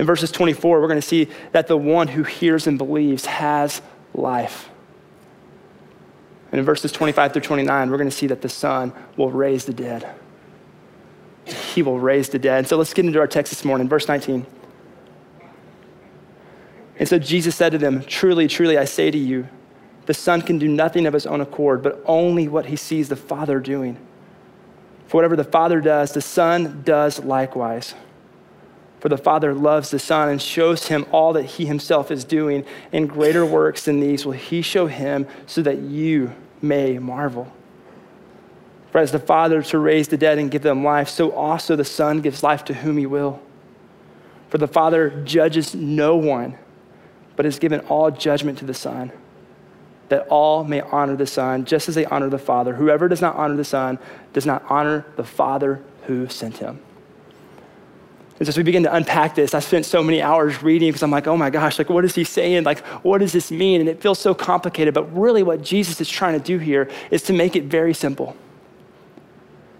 In 0.00 0.04
verses 0.04 0.32
24, 0.32 0.80
we're 0.80 0.88
going 0.88 1.00
to 1.00 1.06
see 1.06 1.28
that 1.52 1.68
the 1.68 1.76
one 1.76 2.08
who 2.08 2.24
hears 2.24 2.66
and 2.66 2.78
believes 2.78 3.26
has 3.26 3.80
life. 4.12 4.68
And 6.50 6.58
in 6.58 6.64
verses 6.64 6.90
25 6.90 7.32
through 7.32 7.42
29, 7.42 7.90
we're 7.90 7.96
going 7.96 8.10
to 8.10 8.16
see 8.16 8.26
that 8.26 8.42
the 8.42 8.48
Son 8.48 8.92
will 9.16 9.30
raise 9.30 9.66
the 9.66 9.72
dead 9.72 10.12
he 11.72 11.82
will 11.82 11.98
raise 11.98 12.28
the 12.28 12.38
dead. 12.38 12.68
So 12.68 12.76
let's 12.76 12.94
get 12.94 13.04
into 13.04 13.18
our 13.18 13.26
text 13.26 13.50
this 13.50 13.64
morning, 13.64 13.88
verse 13.88 14.08
19. 14.08 14.46
And 16.98 17.08
so 17.08 17.18
Jesus 17.18 17.56
said 17.56 17.72
to 17.72 17.78
them, 17.78 18.04
Truly, 18.04 18.46
truly, 18.46 18.78
I 18.78 18.84
say 18.84 19.10
to 19.10 19.18
you, 19.18 19.48
The 20.06 20.14
Son 20.14 20.42
can 20.42 20.58
do 20.58 20.68
nothing 20.68 21.06
of 21.06 21.14
his 21.14 21.26
own 21.26 21.40
accord, 21.40 21.82
but 21.82 22.02
only 22.06 22.48
what 22.48 22.66
he 22.66 22.76
sees 22.76 23.08
the 23.08 23.16
Father 23.16 23.58
doing. 23.60 23.98
For 25.08 25.18
whatever 25.18 25.36
the 25.36 25.44
Father 25.44 25.80
does, 25.80 26.12
the 26.12 26.22
Son 26.22 26.82
does 26.84 27.18
likewise. 27.24 27.94
For 29.00 29.08
the 29.08 29.18
Father 29.18 29.52
loves 29.52 29.90
the 29.90 29.98
Son 29.98 30.28
and 30.28 30.40
shows 30.40 30.86
him 30.86 31.06
all 31.10 31.32
that 31.32 31.42
he 31.42 31.66
himself 31.66 32.10
is 32.10 32.22
doing, 32.22 32.64
and 32.92 33.10
greater 33.10 33.44
works 33.44 33.84
than 33.84 33.98
these 33.98 34.24
will 34.24 34.32
he 34.32 34.62
show 34.62 34.86
him 34.86 35.26
so 35.46 35.60
that 35.62 35.78
you 35.78 36.32
may 36.62 36.98
marvel. 36.98 37.52
For 38.92 38.98
as 38.98 39.10
the 39.10 39.18
Father 39.18 39.62
to 39.62 39.78
raise 39.78 40.08
the 40.08 40.18
dead 40.18 40.38
and 40.38 40.50
give 40.50 40.62
them 40.62 40.84
life, 40.84 41.08
so 41.08 41.32
also 41.32 41.76
the 41.76 41.84
Son 41.84 42.20
gives 42.20 42.42
life 42.42 42.62
to 42.66 42.74
whom 42.74 42.98
he 42.98 43.06
will. 43.06 43.40
For 44.50 44.58
the 44.58 44.68
Father 44.68 45.08
judges 45.24 45.74
no 45.74 46.14
one, 46.14 46.58
but 47.34 47.46
has 47.46 47.58
given 47.58 47.80
all 47.80 48.10
judgment 48.10 48.58
to 48.58 48.66
the 48.66 48.74
Son, 48.74 49.10
that 50.10 50.26
all 50.28 50.62
may 50.62 50.82
honor 50.82 51.16
the 51.16 51.26
Son, 51.26 51.64
just 51.64 51.88
as 51.88 51.94
they 51.94 52.04
honor 52.04 52.28
the 52.28 52.38
Father. 52.38 52.74
Whoever 52.74 53.08
does 53.08 53.22
not 53.22 53.34
honor 53.34 53.56
the 53.56 53.64
Son 53.64 53.98
does 54.34 54.44
not 54.44 54.62
honor 54.68 55.06
the 55.16 55.24
Father 55.24 55.82
who 56.02 56.28
sent 56.28 56.58
him. 56.58 56.78
And 58.38 58.46
so 58.46 58.50
as 58.50 58.58
we 58.58 58.62
begin 58.62 58.82
to 58.82 58.94
unpack 58.94 59.34
this, 59.34 59.54
I 59.54 59.60
spent 59.60 59.86
so 59.86 60.02
many 60.02 60.20
hours 60.20 60.62
reading 60.62 60.90
because 60.90 61.02
I'm 61.02 61.10
like, 61.10 61.26
oh 61.26 61.36
my 61.38 61.48
gosh, 61.48 61.78
like 61.78 61.88
what 61.88 62.04
is 62.04 62.14
he 62.14 62.24
saying? 62.24 62.64
Like, 62.64 62.80
what 63.02 63.18
does 63.18 63.32
this 63.32 63.50
mean? 63.50 63.80
And 63.80 63.88
it 63.88 64.02
feels 64.02 64.18
so 64.18 64.34
complicated. 64.34 64.92
But 64.92 65.04
really, 65.16 65.42
what 65.42 65.62
Jesus 65.62 65.98
is 65.98 66.10
trying 66.10 66.38
to 66.38 66.44
do 66.44 66.58
here 66.58 66.90
is 67.10 67.22
to 67.22 67.32
make 67.32 67.56
it 67.56 67.64
very 67.64 67.94
simple. 67.94 68.36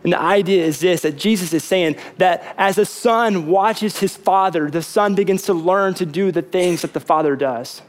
And 0.04 0.12
the 0.12 0.20
idea 0.20 0.64
is 0.64 0.80
this 0.80 1.02
that 1.02 1.16
Jesus 1.16 1.52
is 1.52 1.64
saying 1.64 1.96
that 2.18 2.54
as 2.58 2.78
a 2.78 2.84
son 2.84 3.46
watches 3.46 3.98
his 3.98 4.16
father, 4.16 4.70
the 4.70 4.82
son 4.82 5.14
begins 5.14 5.42
to 5.42 5.54
learn 5.54 5.94
to 5.94 6.06
do 6.06 6.32
the 6.32 6.42
things 6.42 6.82
that 6.82 6.92
the 6.92 7.00
father 7.00 7.36
does. 7.36 7.82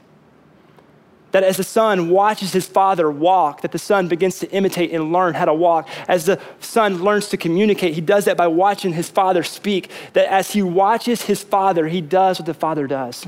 That 1.32 1.43
as 1.43 1.58
the 1.58 1.63
son 1.63 2.10
watches 2.10 2.53
his 2.53 2.67
father 2.67 3.10
walk, 3.10 3.62
that 3.62 3.72
the 3.72 3.79
son 3.79 4.08
begins 4.08 4.38
to 4.39 4.51
imitate 4.51 4.91
and 4.91 5.12
learn 5.12 5.34
how 5.34 5.46
to 5.46 5.53
walk. 5.53 5.89
As 6.08 6.27
the 6.27 6.39
son 6.60 7.03
learns 7.03 7.29
to 7.29 7.38
communicate, 7.38 7.96
he 7.96 8.01
does 8.01 8.25
that 8.25 8.38
by 8.38 8.46
watching 8.46 8.93
his 8.93 9.10
father 9.10 9.41
speak. 9.41 9.89
That 10.13 10.32
as 10.32 10.51
he 10.51 10.62
watches 10.62 11.24
his 11.24 11.41
father, 11.41 11.88
he 11.88 12.01
does 12.01 12.38
what 12.38 12.46
the 12.46 12.53
father 12.53 12.86
does. 12.86 13.25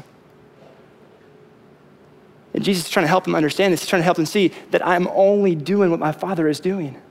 And 2.54 2.64
Jesus 2.64 2.86
is 2.86 2.92
trying 2.92 3.06
to 3.06 3.10
help 3.10 3.28
him 3.28 3.34
understand 3.34 3.74
this. 3.74 3.82
He's 3.82 3.90
trying 3.90 4.02
to 4.02 4.06
help 4.06 4.20
him 4.20 4.28
see 4.28 4.52
that 4.70 4.86
I'm 4.86 5.08
only 5.08 5.56
doing 5.56 5.90
what 5.90 6.00
my 6.00 6.12
father 6.12 6.48
is 6.48 6.60
doing. 6.60 7.02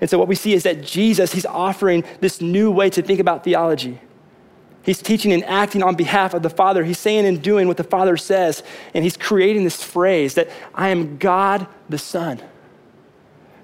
And 0.00 0.08
so 0.08 0.18
what 0.18 0.28
we 0.28 0.34
see 0.34 0.54
is 0.54 0.62
that 0.62 0.82
Jesus, 0.82 1.32
he's 1.32 1.46
offering 1.46 2.04
this 2.20 2.40
new 2.40 2.70
way 2.70 2.88
to 2.90 3.02
think 3.02 3.20
about 3.20 3.44
theology. 3.44 4.00
He's 4.82 5.02
teaching 5.02 5.32
and 5.32 5.44
acting 5.44 5.82
on 5.82 5.94
behalf 5.94 6.32
of 6.32 6.42
the 6.42 6.48
Father. 6.48 6.84
He's 6.84 6.98
saying 6.98 7.26
and 7.26 7.42
doing 7.42 7.68
what 7.68 7.76
the 7.76 7.84
Father 7.84 8.16
says. 8.16 8.62
And 8.94 9.04
he's 9.04 9.16
creating 9.16 9.64
this 9.64 9.82
phrase 9.82 10.34
that 10.34 10.48
I 10.74 10.88
am 10.88 11.18
God 11.18 11.66
the 11.90 11.98
Son. 11.98 12.40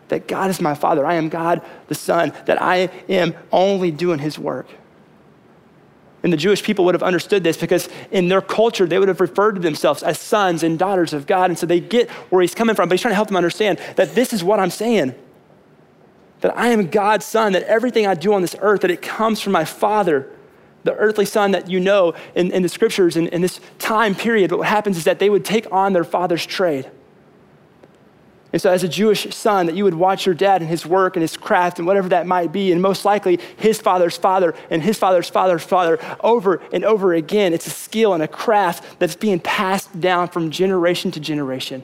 That 0.09 0.29
God 0.29 0.51
is 0.51 0.61
my 0.61 0.75
Father. 0.75 1.07
I 1.07 1.15
am 1.15 1.31
God 1.31 1.63
the 1.89 1.95
Son. 1.95 2.33
That 2.45 2.61
I 2.61 2.91
am 3.09 3.35
only 3.51 3.91
doing 3.91 4.19
his 4.19 4.39
work. 4.39 4.69
And 6.23 6.33
the 6.33 6.37
Jewish 6.37 6.63
people 6.63 6.85
would 6.85 6.95
have 6.95 7.03
understood 7.03 7.45
this 7.45 7.57
because 7.57 7.89
in 8.11 8.29
their 8.29 8.43
culture, 8.43 8.85
they 8.85 8.99
would 8.99 9.09
have 9.09 9.21
referred 9.21 9.53
to 9.53 9.61
themselves 9.61 10.03
as 10.03 10.19
sons 10.19 10.63
and 10.63 10.79
daughters 10.79 11.13
of 11.13 11.27
God. 11.27 11.51
And 11.51 11.59
so 11.59 11.67
they 11.67 11.81
get 11.81 12.11
where 12.31 12.43
he's 12.43 12.55
coming 12.55 12.75
from, 12.75 12.89
but 12.89 12.95
he's 12.95 13.01
trying 13.01 13.13
to 13.13 13.17
help 13.17 13.29
them 13.29 13.37
understand 13.37 13.79
that 13.97 14.15
this 14.15 14.33
is 14.33 14.45
what 14.45 14.61
I'm 14.61 14.71
saying 14.71 15.15
that 16.41 16.57
I 16.57 16.69
am 16.69 16.89
God's 16.89 17.25
son, 17.25 17.53
that 17.53 17.63
everything 17.65 18.07
I 18.07 18.15
do 18.15 18.33
on 18.33 18.43
this 18.43 18.57
earth, 18.61 18.83
that 18.83 18.91
it 18.91 19.03
comes 19.03 19.41
from 19.41 19.53
my 19.53 19.65
Father, 19.65 20.31
the 20.85 20.95
earthly 20.95 21.25
son 21.25 21.51
that 21.51 21.69
you 21.69 21.81
know 21.81 22.15
in, 22.35 22.53
in 22.53 22.63
the 22.63 22.69
scriptures 22.69 23.17
in, 23.17 23.27
in 23.29 23.43
this 23.43 23.61
time 23.79 24.15
period. 24.15 24.51
But 24.51 24.59
what 24.59 24.69
happens 24.69 24.97
is 24.97 25.05
that 25.05 25.19
they 25.19 25.31
would 25.31 25.45
take 25.45 25.71
on 25.73 25.93
their 25.93 26.05
father's 26.05 26.47
trade. 26.47 26.91
And 28.53 28.63
so, 28.63 28.71
as 28.71 28.85
a 28.85 28.89
Jewish 28.89 29.35
son, 29.35 29.67
that 29.67 29.75
you 29.75 29.85
would 29.85 29.95
watch 29.95 30.25
your 30.25 30.35
dad 30.35 30.63
and 30.63 30.71
his 30.71 30.87
work 30.87 31.17
and 31.17 31.21
his 31.21 31.37
craft 31.37 31.79
and 31.79 31.87
whatever 31.87 32.09
that 32.11 32.27
might 32.27 32.53
be, 32.53 32.73
and 32.73 32.81
most 32.81 33.05
likely 33.05 33.41
his 33.57 33.81
father's 33.81 34.17
father 34.17 34.55
and 34.71 34.83
his 34.83 34.97
father's 34.97 35.29
father's 35.29 35.65
father 35.65 35.99
over 36.21 36.63
and 36.73 36.85
over 36.85 37.13
again. 37.13 37.53
It's 37.53 37.67
a 37.67 37.71
skill 37.71 38.15
and 38.15 38.23
a 38.23 38.29
craft 38.29 38.99
that's 38.99 39.17
being 39.17 39.41
passed 39.41 40.01
down 40.01 40.29
from 40.29 40.51
generation 40.51 41.11
to 41.11 41.21
generation. 41.21 41.83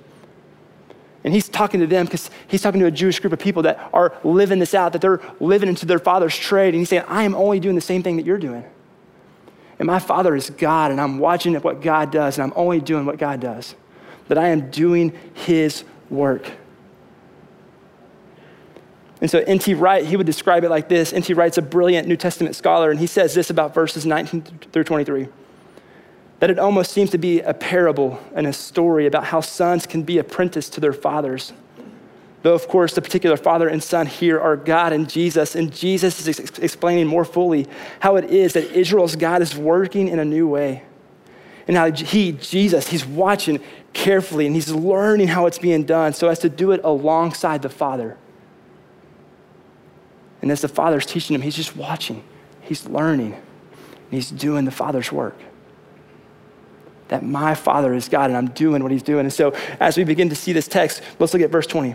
And 1.25 1.33
he's 1.33 1.49
talking 1.49 1.81
to 1.81 1.87
them 1.87 2.07
because 2.07 2.31
he's 2.49 2.63
talking 2.63 2.81
to 2.81 2.87
a 2.87 2.91
Jewish 2.91 3.21
group 3.21 3.33
of 3.33 3.39
people 3.39 3.63
that 3.63 3.89
are 3.93 4.15
living 4.25 4.59
this 4.59 4.75
out, 4.75 4.93
that 4.93 5.01
they're 5.01 5.21
living 5.39 5.69
into 5.69 5.87
their 5.87 6.01
father's 6.01 6.37
trade. 6.37 6.75
And 6.75 6.81
he's 6.81 6.89
saying, 6.89 7.05
I 7.07 7.23
am 7.23 7.35
only 7.35 7.61
doing 7.61 7.77
the 7.77 7.81
same 7.81 8.03
thing 8.03 8.17
that 8.17 8.27
you're 8.27 8.39
doing. 8.39 8.65
And 9.79 9.87
my 9.87 9.99
father 9.99 10.35
is 10.35 10.51
God, 10.51 10.91
and 10.91 11.01
I'm 11.01 11.19
watching 11.19 11.55
what 11.57 11.81
God 11.81 12.11
does, 12.11 12.39
and 12.39 12.45
I'm 12.45 12.53
only 12.57 12.81
doing 12.81 13.07
what 13.07 13.19
God 13.19 13.41
does. 13.41 13.75
That 14.29 14.39
I 14.39 14.49
am 14.49 14.71
doing 14.71 15.19
his 15.35 15.85
work. 16.11 16.51
And 19.21 19.31
so 19.31 19.39
N.T. 19.39 19.75
Wright, 19.75 20.05
he 20.05 20.17
would 20.17 20.27
describe 20.27 20.65
it 20.65 20.71
like 20.71 20.89
this. 20.89 21.13
N.T. 21.13 21.35
Wright's 21.35 21.59
a 21.59 21.63
brilliant 21.63 22.09
New 22.09 22.17
Testament 22.17 22.57
scholar, 22.57 22.91
and 22.91 22.99
he 22.99 23.07
says 23.07 23.35
this 23.35 23.51
about 23.51 23.75
verses 23.75 24.05
19 24.05 24.43
through 24.73 24.85
23 24.85 25.29
that 26.43 26.51
it 26.51 26.59
almost 26.59 26.91
seems 26.91 27.09
to 27.09 27.19
be 27.19 27.39
a 27.39 27.55
parable 27.55 28.21
and 28.35 28.49
a 28.49 28.53
story 28.53 29.07
about 29.07 29.23
how 29.23 29.41
sons 29.41 29.87
can 29.87 30.03
be 30.03 30.19
apprenticed 30.19 30.73
to 30.73 30.81
their 30.81 30.93
fathers. 30.93 31.53
Though, 32.43 32.53
of 32.53 32.67
course, 32.67 32.95
the 32.95 33.01
particular 33.01 33.37
father 33.37 33.69
and 33.69 33.81
son 33.81 34.09
here 34.09 34.41
are 34.41 34.57
God 34.57 34.93
and 34.93 35.09
Jesus, 35.09 35.55
and 35.55 35.73
Jesus 35.73 36.27
is 36.27 36.41
ex- 36.41 36.59
explaining 36.59 37.07
more 37.07 37.25
fully 37.25 37.69
how 38.01 38.17
it 38.17 38.25
is 38.25 38.55
that 38.55 38.65
Israel's 38.73 39.15
God 39.15 39.41
is 39.41 39.57
working 39.57 40.09
in 40.09 40.19
a 40.19 40.25
new 40.25 40.49
way. 40.49 40.83
And 41.69 41.77
how 41.77 41.93
he, 41.93 42.33
Jesus, 42.33 42.89
he's 42.89 43.07
watching 43.07 43.61
carefully 43.93 44.45
and 44.47 44.57
he's 44.57 44.73
learning 44.73 45.29
how 45.29 45.47
it's 45.47 45.61
being 45.61 45.85
done 45.85 46.13
so 46.13 46.27
as 46.27 46.41
to 46.41 46.49
do 46.49 46.73
it 46.73 46.81
alongside 46.83 47.63
the 47.63 47.69
Father. 47.69 48.17
And 50.41 50.51
as 50.51 50.61
the 50.61 50.67
Father's 50.67 51.07
teaching 51.07 51.37
him, 51.37 51.43
he's 51.43 51.55
just 51.55 51.77
watching, 51.77 52.25
he's 52.63 52.85
learning, 52.89 53.35
and 53.35 54.11
he's 54.11 54.33
doing 54.33 54.65
the 54.65 54.73
Father's 54.73 55.13
work 55.13 55.37
that 57.13 57.23
my 57.23 57.55
Father 57.55 57.93
is 57.93 58.09
God 58.09 58.31
and 58.31 58.37
I'm 58.39 58.49
doing 58.49 58.83
what 58.83 58.91
He's 58.91 59.03
doing. 59.03 59.27
And 59.27 59.33
so, 59.33 59.55
as 59.79 59.99
we 59.99 60.05
begin 60.05 60.31
to 60.31 60.35
see 60.35 60.55
this 60.55 60.67
text, 60.67 61.03
let's 61.19 61.35
look 61.35 61.43
at 61.43 61.51
verse 61.51 61.67
20. 61.67 61.95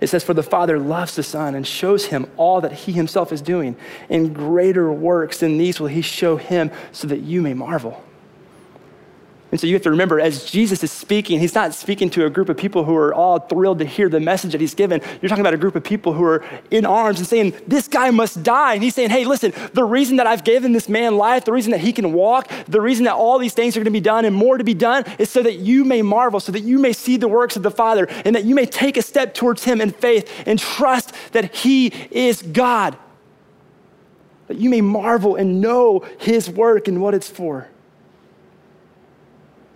It 0.00 0.06
says, 0.06 0.22
For 0.22 0.32
the 0.32 0.44
Father 0.44 0.78
loves 0.78 1.16
the 1.16 1.24
Son 1.24 1.56
and 1.56 1.66
shows 1.66 2.06
him 2.06 2.30
all 2.36 2.60
that 2.60 2.70
He 2.72 2.92
Himself 2.92 3.32
is 3.32 3.42
doing. 3.42 3.74
In 4.08 4.32
greater 4.32 4.92
works 4.92 5.40
than 5.40 5.58
these 5.58 5.80
will 5.80 5.88
He 5.88 6.02
show 6.02 6.36
him 6.36 6.70
so 6.92 7.08
that 7.08 7.18
you 7.18 7.42
may 7.42 7.52
marvel. 7.52 8.00
And 9.50 9.58
so 9.58 9.66
you 9.66 9.74
have 9.74 9.82
to 9.82 9.90
remember, 9.90 10.20
as 10.20 10.44
Jesus 10.44 10.84
is 10.84 10.92
speaking, 10.92 11.40
he's 11.40 11.56
not 11.56 11.74
speaking 11.74 12.08
to 12.10 12.24
a 12.24 12.30
group 12.30 12.48
of 12.48 12.56
people 12.56 12.84
who 12.84 12.94
are 12.94 13.12
all 13.12 13.40
thrilled 13.40 13.80
to 13.80 13.84
hear 13.84 14.08
the 14.08 14.20
message 14.20 14.52
that 14.52 14.60
he's 14.60 14.74
given. 14.74 15.00
You're 15.20 15.28
talking 15.28 15.40
about 15.40 15.54
a 15.54 15.58
group 15.58 15.74
of 15.74 15.82
people 15.82 16.12
who 16.12 16.22
are 16.22 16.44
in 16.70 16.86
arms 16.86 17.18
and 17.18 17.26
saying, 17.26 17.54
This 17.66 17.88
guy 17.88 18.10
must 18.10 18.44
die. 18.44 18.74
And 18.74 18.82
he's 18.82 18.94
saying, 18.94 19.10
Hey, 19.10 19.24
listen, 19.24 19.52
the 19.72 19.82
reason 19.82 20.18
that 20.18 20.28
I've 20.28 20.44
given 20.44 20.72
this 20.72 20.88
man 20.88 21.16
life, 21.16 21.44
the 21.44 21.52
reason 21.52 21.72
that 21.72 21.80
he 21.80 21.92
can 21.92 22.12
walk, 22.12 22.48
the 22.68 22.80
reason 22.80 23.06
that 23.06 23.14
all 23.14 23.40
these 23.40 23.54
things 23.54 23.76
are 23.76 23.80
going 23.80 23.86
to 23.86 23.90
be 23.90 24.00
done 24.00 24.24
and 24.24 24.36
more 24.36 24.56
to 24.56 24.62
be 24.62 24.74
done 24.74 25.04
is 25.18 25.30
so 25.30 25.42
that 25.42 25.56
you 25.56 25.84
may 25.84 26.00
marvel, 26.00 26.38
so 26.38 26.52
that 26.52 26.60
you 26.60 26.78
may 26.78 26.92
see 26.92 27.16
the 27.16 27.28
works 27.28 27.56
of 27.56 27.64
the 27.64 27.72
Father, 27.72 28.06
and 28.24 28.36
that 28.36 28.44
you 28.44 28.54
may 28.54 28.66
take 28.66 28.96
a 28.96 29.02
step 29.02 29.34
towards 29.34 29.64
him 29.64 29.80
in 29.80 29.90
faith 29.90 30.30
and 30.46 30.60
trust 30.60 31.12
that 31.32 31.56
he 31.56 31.88
is 32.12 32.40
God. 32.40 32.96
That 34.46 34.58
you 34.58 34.70
may 34.70 34.80
marvel 34.80 35.34
and 35.34 35.60
know 35.60 36.06
his 36.18 36.48
work 36.48 36.86
and 36.86 37.02
what 37.02 37.14
it's 37.14 37.28
for. 37.28 37.68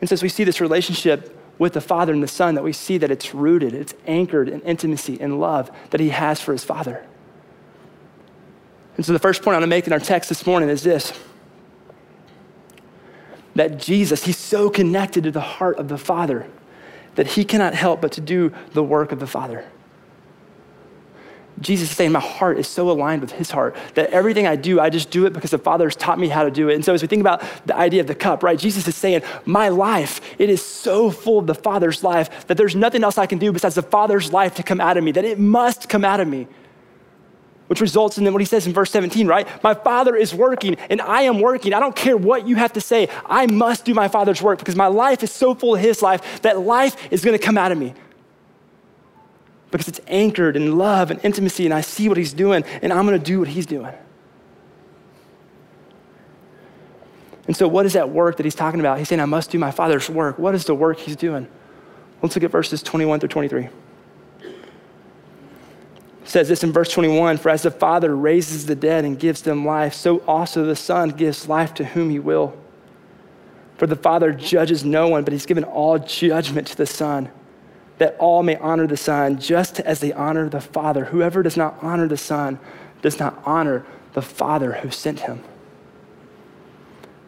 And 0.01 0.09
so 0.09 0.15
as 0.15 0.23
we 0.23 0.29
see 0.29 0.45
this 0.45 0.61
relationship 0.61 1.39
with 1.59 1.75
the 1.75 1.81
Father 1.81 2.13
and 2.13 2.23
the 2.23 2.29
Son, 2.29 2.55
that 2.57 2.65
we 2.65 2.73
see 2.73 2.99
that 2.99 3.11
it's 3.11 3.35
rooted, 3.35 3.75
it's 3.75 3.95
anchored 4.07 4.49
in 4.49 4.61
intimacy 4.63 5.21
and 5.21 5.41
love 5.41 5.71
that 5.91 6.01
He 6.01 6.11
has 6.11 6.41
for 6.41 6.53
His 6.53 6.65
Father. 6.65 7.05
And 8.97 9.05
so 9.05 9.13
the 9.13 9.19
first 9.19 9.43
point 9.43 9.55
I 9.55 9.59
want 9.59 9.65
to 9.65 9.69
make 9.69 9.87
in 9.87 9.93
our 9.93 9.99
text 9.99 10.29
this 10.29 10.47
morning 10.47 10.69
is 10.69 10.83
this 10.83 11.13
that 13.55 13.79
Jesus, 13.79 14.25
He's 14.25 14.37
so 14.37 14.69
connected 14.69 15.25
to 15.25 15.31
the 15.31 15.41
heart 15.41 15.79
of 15.79 15.89
the 15.89 15.99
Father 15.99 16.49
that 17.15 17.29
He 17.29 17.45
cannot 17.45 17.75
help 17.75 18.01
but 18.01 18.13
to 18.13 18.21
do 18.21 18.53
the 18.73 18.83
work 18.83 19.13
of 19.13 19.21
the 19.21 19.27
Father. 19.27 19.65
Jesus 21.61 21.91
is 21.91 21.97
saying, 21.97 22.13
My 22.13 22.21
heart 22.21 22.59
is 22.59 22.67
so 22.67 22.91
aligned 22.91 23.21
with 23.21 23.33
his 23.33 23.51
heart 23.51 23.77
that 23.95 24.11
everything 24.11 24.47
I 24.47 24.57
do, 24.57 24.81
I 24.81 24.91
just 24.91 25.11
do 25.11 25.25
it 25.27 25.33
because 25.33 25.53
the 25.53 25.59
Father 25.59 25.87
has 25.87 25.95
taught 25.95 26.19
me 26.19 26.29
how 26.29 26.43
to 26.43 26.51
do 26.51 26.69
it. 26.69 26.75
And 26.75 26.85
so, 26.85 26.93
as 26.95 27.03
we 27.03 27.09
think 27.09 27.21
about 27.21 27.43
the 27.67 27.77
idea 27.77 28.01
of 28.01 28.07
the 28.07 28.15
cup, 28.15 28.43
right, 28.43 28.59
Jesus 28.59 28.89
is 28.89 28.97
saying, 28.97 29.23
My 29.45 29.69
life, 29.69 30.21
it 30.39 30.51
is 30.51 30.65
so 30.65 31.11
full 31.11 31.39
of 31.39 31.47
the 31.47 31.55
Father's 31.55 32.03
life 32.03 32.47
that 32.49 32.57
there's 32.57 32.75
nothing 32.75 33.05
else 33.05 33.19
I 33.19 33.27
can 33.27 33.39
do 33.39 33.53
besides 33.53 33.77
the 33.77 33.83
Father's 33.83 34.33
life 34.33 34.57
to 34.57 34.63
come 34.63 34.81
out 34.81 34.97
of 34.97 35.05
me, 35.05 35.13
that 35.13 35.25
it 35.25 35.39
must 35.39 35.89
come 35.89 36.05
out 36.05 36.21
of 36.21 36.27
me. 36.27 36.49
Which 37.69 37.81
results 37.81 38.19
in 38.19 38.31
what 38.31 38.41
he 38.41 38.47
says 38.47 38.67
in 38.67 38.75
verse 38.75 38.91
17, 38.91 39.27
right? 39.27 39.49
My 39.63 39.73
Father 39.73 40.15
is 40.15 40.35
working 40.35 40.77
and 40.91 41.01
I 41.01 41.23
am 41.23 41.41
working. 41.41 41.73
I 41.73 41.81
don't 41.81 41.97
care 41.97 42.17
what 42.17 42.47
you 42.47 42.57
have 42.57 42.75
to 42.75 42.81
say. 42.81 43.09
I 43.25 43.47
must 43.47 43.87
do 43.87 43.95
my 43.95 44.09
Father's 44.09 44.43
work 44.43 44.59
because 44.59 44.77
my 44.77 44.89
life 44.89 45.23
is 45.23 45.33
so 45.33 45.55
full 45.55 45.77
of 45.77 45.81
his 45.81 46.03
life 46.03 46.43
that 46.43 46.61
life 46.61 46.97
is 47.11 47.25
going 47.25 47.37
to 47.37 47.43
come 47.43 47.57
out 47.57 47.73
of 47.73 47.79
me 47.79 47.95
because 49.75 49.89
it's 49.89 50.01
anchored 50.07 50.55
in 50.55 50.79
love 50.79 51.11
and 51.11 51.19
intimacy, 51.25 51.65
and 51.65 51.75
I 51.75 51.81
see 51.81 52.09
what 52.09 52.17
he's 52.17 52.33
doing, 52.33 52.63
and 52.81 52.93
I'm 52.93 53.05
gonna 53.07 53.19
do 53.19 53.41
what 53.41 53.49
he's 53.49 53.67
doing. 53.67 53.93
And 57.49 57.57
so, 57.57 57.67
what 57.67 57.85
is 57.85 57.95
that 57.95 58.09
work 58.09 58.37
that 58.37 58.47
he's 58.47 58.55
talking 58.55 58.79
about? 58.79 58.99
He's 58.99 59.09
saying, 59.09 59.19
I 59.21 59.25
must 59.25 59.51
do 59.51 59.59
my 59.59 59.73
Father's 59.73 60.09
work. 60.09 60.39
What 60.39 60.55
is 60.55 60.65
the 60.65 60.77
work 60.77 61.01
he's 61.01 61.17
doing? 61.17 61.49
Let's 62.23 62.37
look 62.37 62.45
at 62.45 62.53
verses 62.53 62.85
21 62.85 63.19
through 63.19 63.31
23. 63.31 63.65
It 63.65 63.73
says 66.23 66.47
this 66.49 66.63
in 66.63 66.71
verse 66.71 66.93
21 66.93 67.39
For 67.39 67.49
as 67.49 67.63
the 67.63 67.73
Father 67.73 68.15
raises 68.15 68.67
the 68.67 68.77
dead 68.77 69.05
and 69.05 69.19
gives 69.19 69.43
them 69.43 69.67
life, 69.67 69.95
so 69.95 70.19
also 70.19 70.65
the 70.65 70.77
Son 70.77 71.09
gives 71.09 71.49
life 71.49 71.75
to 71.75 71.85
whom 71.85 72.11
he 72.11 72.21
will. 72.21 72.57
For 73.77 73.89
the 73.89 73.97
Father 73.97 74.33
judges 74.33 74.85
no 74.85 75.09
one, 75.09 75.25
but 75.25 75.33
he's 75.33 75.47
given 75.47 75.65
all 75.65 75.99
judgment 75.99 76.69
to 76.69 76.77
the 76.77 76.87
Son, 76.87 77.29
that 77.99 78.17
all 78.19 78.43
may 78.43 78.57
honor 78.57 78.87
the 78.87 78.97
Son 78.97 79.39
just 79.39 79.81
as 79.81 80.01
they 80.01 80.13
honor 80.13 80.49
the 80.49 80.61
Father. 80.61 81.07
Whoever 81.07 81.43
does 81.43 81.57
not 81.57 81.77
honor 81.81 82.09
the 82.09 82.17
Son 82.17 82.59
does 83.03 83.19
not 83.19 83.41
honor 83.45 83.87
the 84.15 84.23
Father 84.23 84.73
who 84.73 84.91
sent 84.91 85.21
him. 85.21 85.43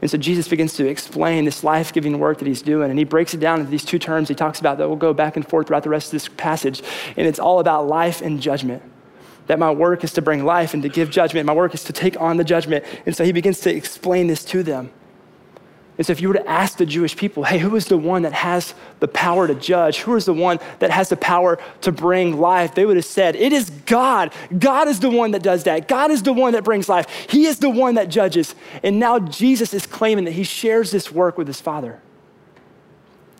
And 0.02 0.10
so 0.10 0.18
Jesus 0.18 0.46
begins 0.46 0.74
to 0.74 0.86
explain 0.86 1.46
this 1.46 1.64
life 1.64 1.92
giving 1.92 2.18
work 2.18 2.38
that 2.38 2.46
he's 2.46 2.62
doing. 2.62 2.90
And 2.90 2.98
he 2.98 3.04
breaks 3.04 3.34
it 3.34 3.40
down 3.40 3.60
into 3.60 3.70
these 3.70 3.84
two 3.84 3.98
terms 3.98 4.28
he 4.28 4.34
talks 4.34 4.60
about 4.60 4.78
that 4.78 4.88
will 4.88 4.96
go 4.96 5.14
back 5.14 5.36
and 5.36 5.46
forth 5.46 5.68
throughout 5.68 5.82
the 5.82 5.90
rest 5.90 6.08
of 6.08 6.12
this 6.12 6.28
passage. 6.28 6.82
And 7.16 7.26
it's 7.26 7.38
all 7.38 7.60
about 7.60 7.86
life 7.86 8.20
and 8.20 8.40
judgment. 8.40 8.82
That 9.46 9.58
my 9.58 9.70
work 9.70 10.04
is 10.04 10.12
to 10.14 10.22
bring 10.22 10.44
life 10.44 10.74
and 10.74 10.82
to 10.82 10.88
give 10.88 11.10
judgment. 11.10 11.46
My 11.46 11.54
work 11.54 11.72
is 11.72 11.84
to 11.84 11.92
take 11.92 12.20
on 12.20 12.36
the 12.36 12.44
judgment. 12.44 12.84
And 13.06 13.16
so 13.16 13.24
he 13.24 13.32
begins 13.32 13.60
to 13.60 13.74
explain 13.74 14.26
this 14.26 14.44
to 14.46 14.62
them. 14.62 14.90
So 16.02 16.12
if 16.12 16.20
you 16.20 16.28
were 16.28 16.34
to 16.34 16.46
ask 16.46 16.76
the 16.76 16.84
Jewish 16.84 17.16
people, 17.16 17.44
hey, 17.44 17.58
who 17.58 17.74
is 17.74 17.86
the 17.86 17.96
one 17.96 18.22
that 18.22 18.34
has 18.34 18.74
the 19.00 19.08
power 19.08 19.46
to 19.46 19.54
judge? 19.54 20.00
Who 20.00 20.14
is 20.14 20.26
the 20.26 20.34
one 20.34 20.58
that 20.78 20.90
has 20.90 21.08
the 21.08 21.16
power 21.16 21.58
to 21.80 21.90
bring 21.90 22.38
life? 22.38 22.74
They 22.74 22.84
would 22.84 22.96
have 22.96 23.06
said, 23.06 23.34
it 23.34 23.50
is 23.50 23.70
God. 23.70 24.34
God 24.58 24.88
is 24.88 25.00
the 25.00 25.08
one 25.08 25.30
that 25.30 25.42
does 25.42 25.64
that. 25.64 25.88
God 25.88 26.10
is 26.10 26.22
the 26.22 26.34
one 26.34 26.52
that 26.52 26.64
brings 26.64 26.90
life. 26.90 27.08
He 27.30 27.46
is 27.46 27.60
the 27.60 27.70
one 27.70 27.94
that 27.94 28.10
judges. 28.10 28.54
And 28.82 29.00
now 29.00 29.18
Jesus 29.18 29.72
is 29.72 29.86
claiming 29.86 30.26
that 30.26 30.32
he 30.32 30.44
shares 30.44 30.90
this 30.90 31.10
work 31.10 31.38
with 31.38 31.46
his 31.46 31.62
Father. 31.62 32.02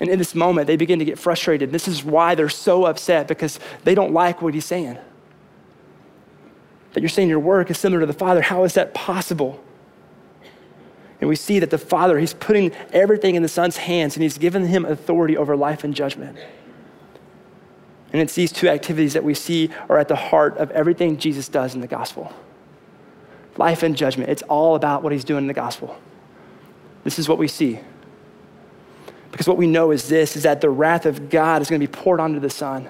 And 0.01 0.09
in 0.09 0.19
this 0.19 0.35
moment, 0.35 0.67
they 0.67 0.77
begin 0.77 0.99
to 0.99 1.05
get 1.05 1.19
frustrated. 1.19 1.73
This 1.73 1.87
is 1.87 2.03
why 2.05 2.35
they're 2.35 2.49
so 2.49 2.87
upset 2.87 3.29
because 3.29 3.61
they 3.85 3.95
don't 3.95 4.13
like 4.13 4.41
what 4.41 4.55
he's 4.55 4.65
saying. 4.65 4.97
That 6.95 7.01
you're 7.01 7.11
saying 7.11 7.29
your 7.29 7.41
work 7.41 7.71
is 7.71 7.77
similar 7.77 8.01
to 8.01 8.07
the 8.07 8.15
Father. 8.15 8.41
How 8.41 8.65
is 8.65 8.73
that 8.75 8.95
possible? 8.95 9.63
And 11.21 11.29
we 11.29 11.37
see 11.37 11.59
that 11.61 11.71
the 11.71 11.79
Father, 11.79 12.19
He's 12.19 12.35
putting 12.35 12.73
everything 12.93 13.35
in 13.35 13.43
the 13.43 13.49
Son's 13.49 13.77
hands 13.77 14.17
and 14.17 14.23
He's 14.23 14.39
given 14.39 14.67
him 14.67 14.85
authority 14.85 15.37
over 15.37 15.57
life 15.57 15.85
and 15.85 15.95
judgment. 15.95 16.37
And 18.13 18.23
it's 18.23 18.35
these 18.35 18.53
two 18.53 18.69
activities 18.69 19.15
that 19.15 19.25
we 19.25 19.35
see 19.35 19.71
are 19.89 19.99
at 19.99 20.09
the 20.09 20.17
heart 20.17 20.57
of 20.59 20.71
everything 20.71 21.17
Jesus 21.19 21.49
does 21.49 21.75
in 21.75 21.81
the 21.81 21.87
gospel 21.87 22.33
life 23.59 23.83
and 23.83 23.97
judgment. 23.97 24.29
It's 24.29 24.43
all 24.43 24.75
about 24.75 25.03
what 25.03 25.13
He's 25.13 25.25
doing 25.25 25.45
in 25.45 25.47
the 25.47 25.55
gospel. 25.55 25.97
This 27.05 27.19
is 27.19 27.27
what 27.27 27.39
we 27.39 27.49
see. 27.49 27.81
Because 29.31 29.49
what 29.49 29.57
we 29.57 29.67
know 29.67 29.93
is 29.93 30.09
this 30.09 30.37
is 30.37 30.43
that 30.43 30.61
the 30.61 30.69
wrath 30.69 31.07
of 31.07 31.31
God 31.31 31.63
is 31.63 31.71
going 31.71 31.81
to 31.81 31.87
be 31.87 31.91
poured 31.91 32.21
onto 32.21 32.39
the 32.39 32.51
Son, 32.51 32.87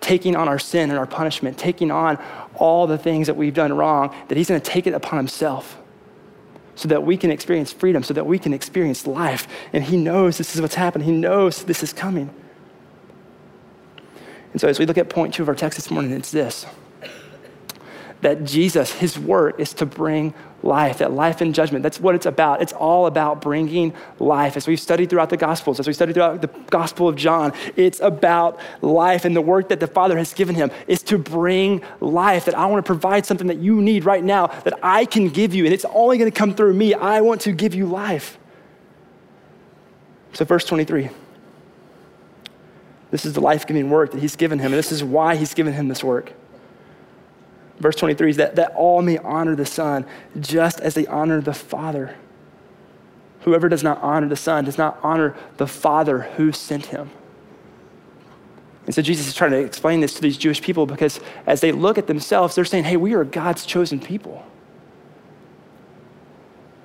taking 0.00 0.36
on 0.36 0.48
our 0.48 0.58
sin 0.58 0.90
and 0.90 0.98
our 0.98 1.06
punishment, 1.06 1.56
taking 1.56 1.90
on 1.90 2.22
all 2.56 2.86
the 2.86 2.98
things 2.98 3.26
that 3.26 3.36
we've 3.36 3.54
done 3.54 3.72
wrong, 3.72 4.14
that 4.28 4.36
He's 4.36 4.48
going 4.48 4.60
to 4.60 4.70
take 4.70 4.86
it 4.86 4.92
upon 4.92 5.18
Himself 5.18 5.78
so 6.76 6.88
that 6.88 7.04
we 7.04 7.16
can 7.16 7.30
experience 7.30 7.72
freedom, 7.72 8.02
so 8.02 8.14
that 8.14 8.26
we 8.26 8.38
can 8.38 8.52
experience 8.52 9.06
life. 9.06 9.46
And 9.72 9.84
He 9.84 9.96
knows 9.96 10.38
this 10.38 10.54
is 10.54 10.60
what's 10.60 10.74
happening, 10.74 11.06
He 11.06 11.12
knows 11.12 11.64
this 11.64 11.82
is 11.82 11.92
coming. 11.92 12.30
And 14.52 14.60
so, 14.60 14.68
as 14.68 14.78
we 14.78 14.86
look 14.86 14.98
at 14.98 15.08
point 15.08 15.34
two 15.34 15.42
of 15.42 15.48
our 15.48 15.54
text 15.54 15.76
this 15.76 15.90
morning, 15.90 16.12
it's 16.12 16.30
this 16.30 16.66
that 18.24 18.42
Jesus, 18.42 18.90
His 18.90 19.18
work 19.18 19.60
is 19.60 19.74
to 19.74 19.84
bring 19.84 20.32
life, 20.62 20.98
that 20.98 21.12
life 21.12 21.42
and 21.42 21.54
judgment. 21.54 21.82
That's 21.82 22.00
what 22.00 22.14
it's 22.14 22.24
about. 22.24 22.62
It's 22.62 22.72
all 22.72 23.04
about 23.04 23.42
bringing 23.42 23.92
life. 24.18 24.56
As 24.56 24.66
we've 24.66 24.80
studied 24.80 25.10
throughout 25.10 25.28
the 25.28 25.36
Gospels, 25.36 25.78
as 25.78 25.86
we 25.86 25.92
studied 25.92 26.14
throughout 26.14 26.40
the 26.40 26.46
Gospel 26.70 27.06
of 27.06 27.16
John, 27.16 27.52
it's 27.76 28.00
about 28.00 28.58
life. 28.80 29.26
And 29.26 29.36
the 29.36 29.42
work 29.42 29.68
that 29.68 29.78
the 29.78 29.86
Father 29.86 30.16
has 30.16 30.32
given 30.32 30.54
him 30.54 30.70
is 30.86 31.02
to 31.02 31.18
bring 31.18 31.82
life, 32.00 32.46
that 32.46 32.56
I 32.56 32.64
want 32.64 32.82
to 32.82 32.86
provide 32.86 33.26
something 33.26 33.48
that 33.48 33.58
you 33.58 33.82
need 33.82 34.06
right 34.06 34.24
now 34.24 34.46
that 34.46 34.78
I 34.82 35.04
can 35.04 35.28
give 35.28 35.54
you. 35.54 35.66
And 35.66 35.74
it's 35.74 35.84
only 35.92 36.16
going 36.16 36.30
to 36.30 36.36
come 36.36 36.54
through 36.54 36.72
me. 36.72 36.94
I 36.94 37.20
want 37.20 37.42
to 37.42 37.52
give 37.52 37.74
you 37.74 37.84
life. 37.84 38.38
So, 40.32 40.46
verse 40.46 40.64
23. 40.64 41.10
This 43.10 43.26
is 43.26 43.34
the 43.34 43.42
life 43.42 43.66
giving 43.66 43.90
work 43.90 44.12
that 44.12 44.20
he's 44.20 44.34
given 44.34 44.60
him, 44.60 44.72
and 44.72 44.78
this 44.78 44.92
is 44.92 45.04
why 45.04 45.36
he's 45.36 45.52
given 45.52 45.74
him 45.74 45.88
this 45.88 46.02
work. 46.02 46.32
Verse 47.78 47.96
23 47.96 48.30
is 48.30 48.36
that, 48.36 48.56
that 48.56 48.72
all 48.74 49.02
may 49.02 49.18
honor 49.18 49.56
the 49.56 49.66
Son 49.66 50.06
just 50.40 50.80
as 50.80 50.94
they 50.94 51.06
honor 51.06 51.40
the 51.40 51.54
Father. 51.54 52.16
Whoever 53.40 53.68
does 53.68 53.82
not 53.82 54.00
honor 54.02 54.28
the 54.28 54.36
Son 54.36 54.64
does 54.64 54.78
not 54.78 54.98
honor 55.02 55.36
the 55.56 55.66
Father 55.66 56.20
who 56.36 56.52
sent 56.52 56.86
him. 56.86 57.10
And 58.86 58.94
so 58.94 59.02
Jesus 59.02 59.26
is 59.26 59.34
trying 59.34 59.52
to 59.52 59.58
explain 59.58 60.00
this 60.00 60.14
to 60.14 60.20
these 60.20 60.36
Jewish 60.36 60.60
people 60.60 60.86
because 60.86 61.20
as 61.46 61.60
they 61.60 61.72
look 61.72 61.98
at 61.98 62.06
themselves, 62.06 62.54
they're 62.54 62.64
saying, 62.64 62.84
hey, 62.84 62.96
we 62.96 63.14
are 63.14 63.24
God's 63.24 63.64
chosen 63.64 63.98
people. 63.98 64.44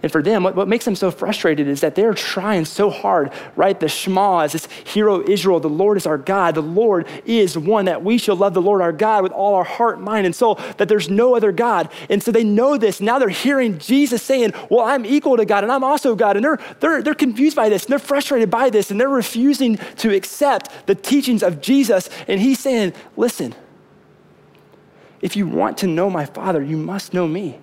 And 0.02 0.10
for 0.10 0.22
them, 0.22 0.44
what, 0.44 0.56
what 0.56 0.70
makes 0.70 0.86
them 0.86 0.96
so 0.96 1.12
frustrated 1.12 1.68
is 1.68 1.82
that 1.82 1.96
they're 1.96 2.14
trying 2.14 2.64
so 2.64 2.90
hard, 2.90 3.34
right? 3.58 3.78
The 3.78 3.90
Shema 3.90 4.42
is 4.42 4.54
this 4.54 4.68
hear 4.86 5.10
O 5.10 5.22
Israel, 5.22 5.60
the 5.60 5.68
Lord 5.68 5.98
is 5.98 6.06
our 6.06 6.18
God. 6.18 6.56
The 6.56 6.62
Lord 6.62 7.06
is 7.26 7.58
one 7.58 7.84
that 7.86 8.02
we 8.02 8.18
shall 8.18 8.38
love 8.38 8.54
the 8.54 8.62
Lord 8.62 8.82
our 8.82 8.94
God 8.94 9.24
with 9.24 9.34
all 9.34 9.56
our 9.56 9.66
heart, 9.66 10.00
mind, 10.00 10.26
and 10.26 10.34
soul, 10.34 10.56
that 10.78 10.88
there's 10.88 11.10
no 11.10 11.36
other 11.36 11.52
God. 11.52 11.90
And 12.10 12.24
so 12.24 12.32
they 12.32 12.46
know 12.46 12.78
this. 12.78 13.02
Now 13.02 13.20
they're 13.20 13.28
hearing 13.28 13.78
Jesus 13.78 14.24
saying, 14.24 14.54
Well, 14.70 14.86
I'm 14.86 15.06
equal 15.06 15.36
to 15.36 15.44
God 15.44 15.64
and 15.66 15.72
I'm 15.72 15.84
also 15.84 16.16
God. 16.16 16.38
And 16.38 16.46
they're, 16.46 16.60
they're, 16.80 17.02
they're 17.02 17.14
confused 17.14 17.58
by 17.58 17.68
this 17.68 17.84
and 17.84 17.92
they're 17.92 18.00
frustrated 18.00 18.50
by 18.50 18.70
this 18.70 18.92
and 18.92 19.02
they're 19.02 19.10
refusing 19.10 19.78
to 19.98 20.16
accept 20.16 20.88
the 20.88 20.96
teachings 20.96 21.44
of 21.44 21.60
Jesus. 21.60 22.10
And 22.30 22.40
he's 22.40 22.60
saying, 22.60 22.94
Listen, 23.18 23.54
if 25.22 25.36
you 25.36 25.46
want 25.46 25.78
to 25.80 25.88
know 25.88 26.10
my 26.10 26.26
Father, 26.26 26.64
you 26.64 26.78
must 26.78 27.14
know 27.14 27.28
me 27.28 27.60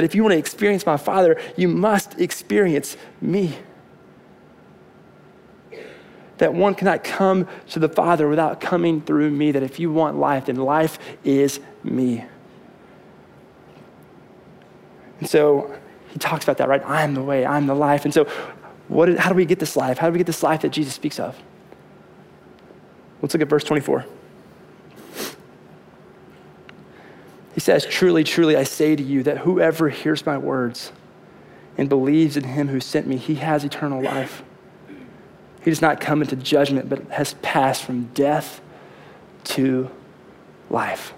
that 0.00 0.06
if 0.06 0.14
you 0.14 0.22
want 0.22 0.32
to 0.32 0.38
experience 0.38 0.86
my 0.86 0.96
Father, 0.96 1.38
you 1.58 1.68
must 1.68 2.18
experience 2.18 2.96
me. 3.20 3.58
That 6.38 6.54
one 6.54 6.74
cannot 6.74 7.04
come 7.04 7.46
to 7.68 7.78
the 7.78 7.88
Father 7.90 8.26
without 8.26 8.62
coming 8.62 9.02
through 9.02 9.30
me. 9.30 9.52
That 9.52 9.62
if 9.62 9.78
you 9.78 9.92
want 9.92 10.16
life, 10.16 10.46
then 10.46 10.56
life 10.56 10.98
is 11.22 11.60
me. 11.84 12.24
And 15.18 15.28
so 15.28 15.76
he 16.08 16.18
talks 16.18 16.44
about 16.44 16.56
that, 16.56 16.68
right? 16.70 16.82
I 16.86 17.02
am 17.02 17.12
the 17.12 17.22
way, 17.22 17.44
I'm 17.44 17.66
the 17.66 17.74
life. 17.74 18.06
And 18.06 18.14
so, 18.14 18.24
what, 18.88 19.14
how 19.18 19.28
do 19.28 19.34
we 19.34 19.44
get 19.44 19.58
this 19.58 19.76
life? 19.76 19.98
How 19.98 20.06
do 20.06 20.14
we 20.14 20.18
get 20.18 20.26
this 20.26 20.42
life 20.42 20.62
that 20.62 20.70
Jesus 20.70 20.94
speaks 20.94 21.20
of? 21.20 21.38
Let's 23.20 23.34
look 23.34 23.42
at 23.42 23.48
verse 23.50 23.64
24. 23.64 24.06
He 27.54 27.60
says, 27.60 27.84
Truly, 27.86 28.24
truly, 28.24 28.56
I 28.56 28.64
say 28.64 28.96
to 28.96 29.02
you 29.02 29.22
that 29.24 29.38
whoever 29.38 29.88
hears 29.88 30.24
my 30.24 30.38
words 30.38 30.92
and 31.76 31.88
believes 31.88 32.36
in 32.36 32.44
him 32.44 32.68
who 32.68 32.80
sent 32.80 33.06
me, 33.06 33.16
he 33.16 33.36
has 33.36 33.64
eternal 33.64 34.02
life. 34.02 34.42
He 35.62 35.70
does 35.70 35.82
not 35.82 36.00
come 36.00 36.22
into 36.22 36.36
judgment, 36.36 36.88
but 36.88 37.02
has 37.10 37.34
passed 37.42 37.84
from 37.84 38.04
death 38.14 38.60
to 39.44 39.90
life. 40.70 41.12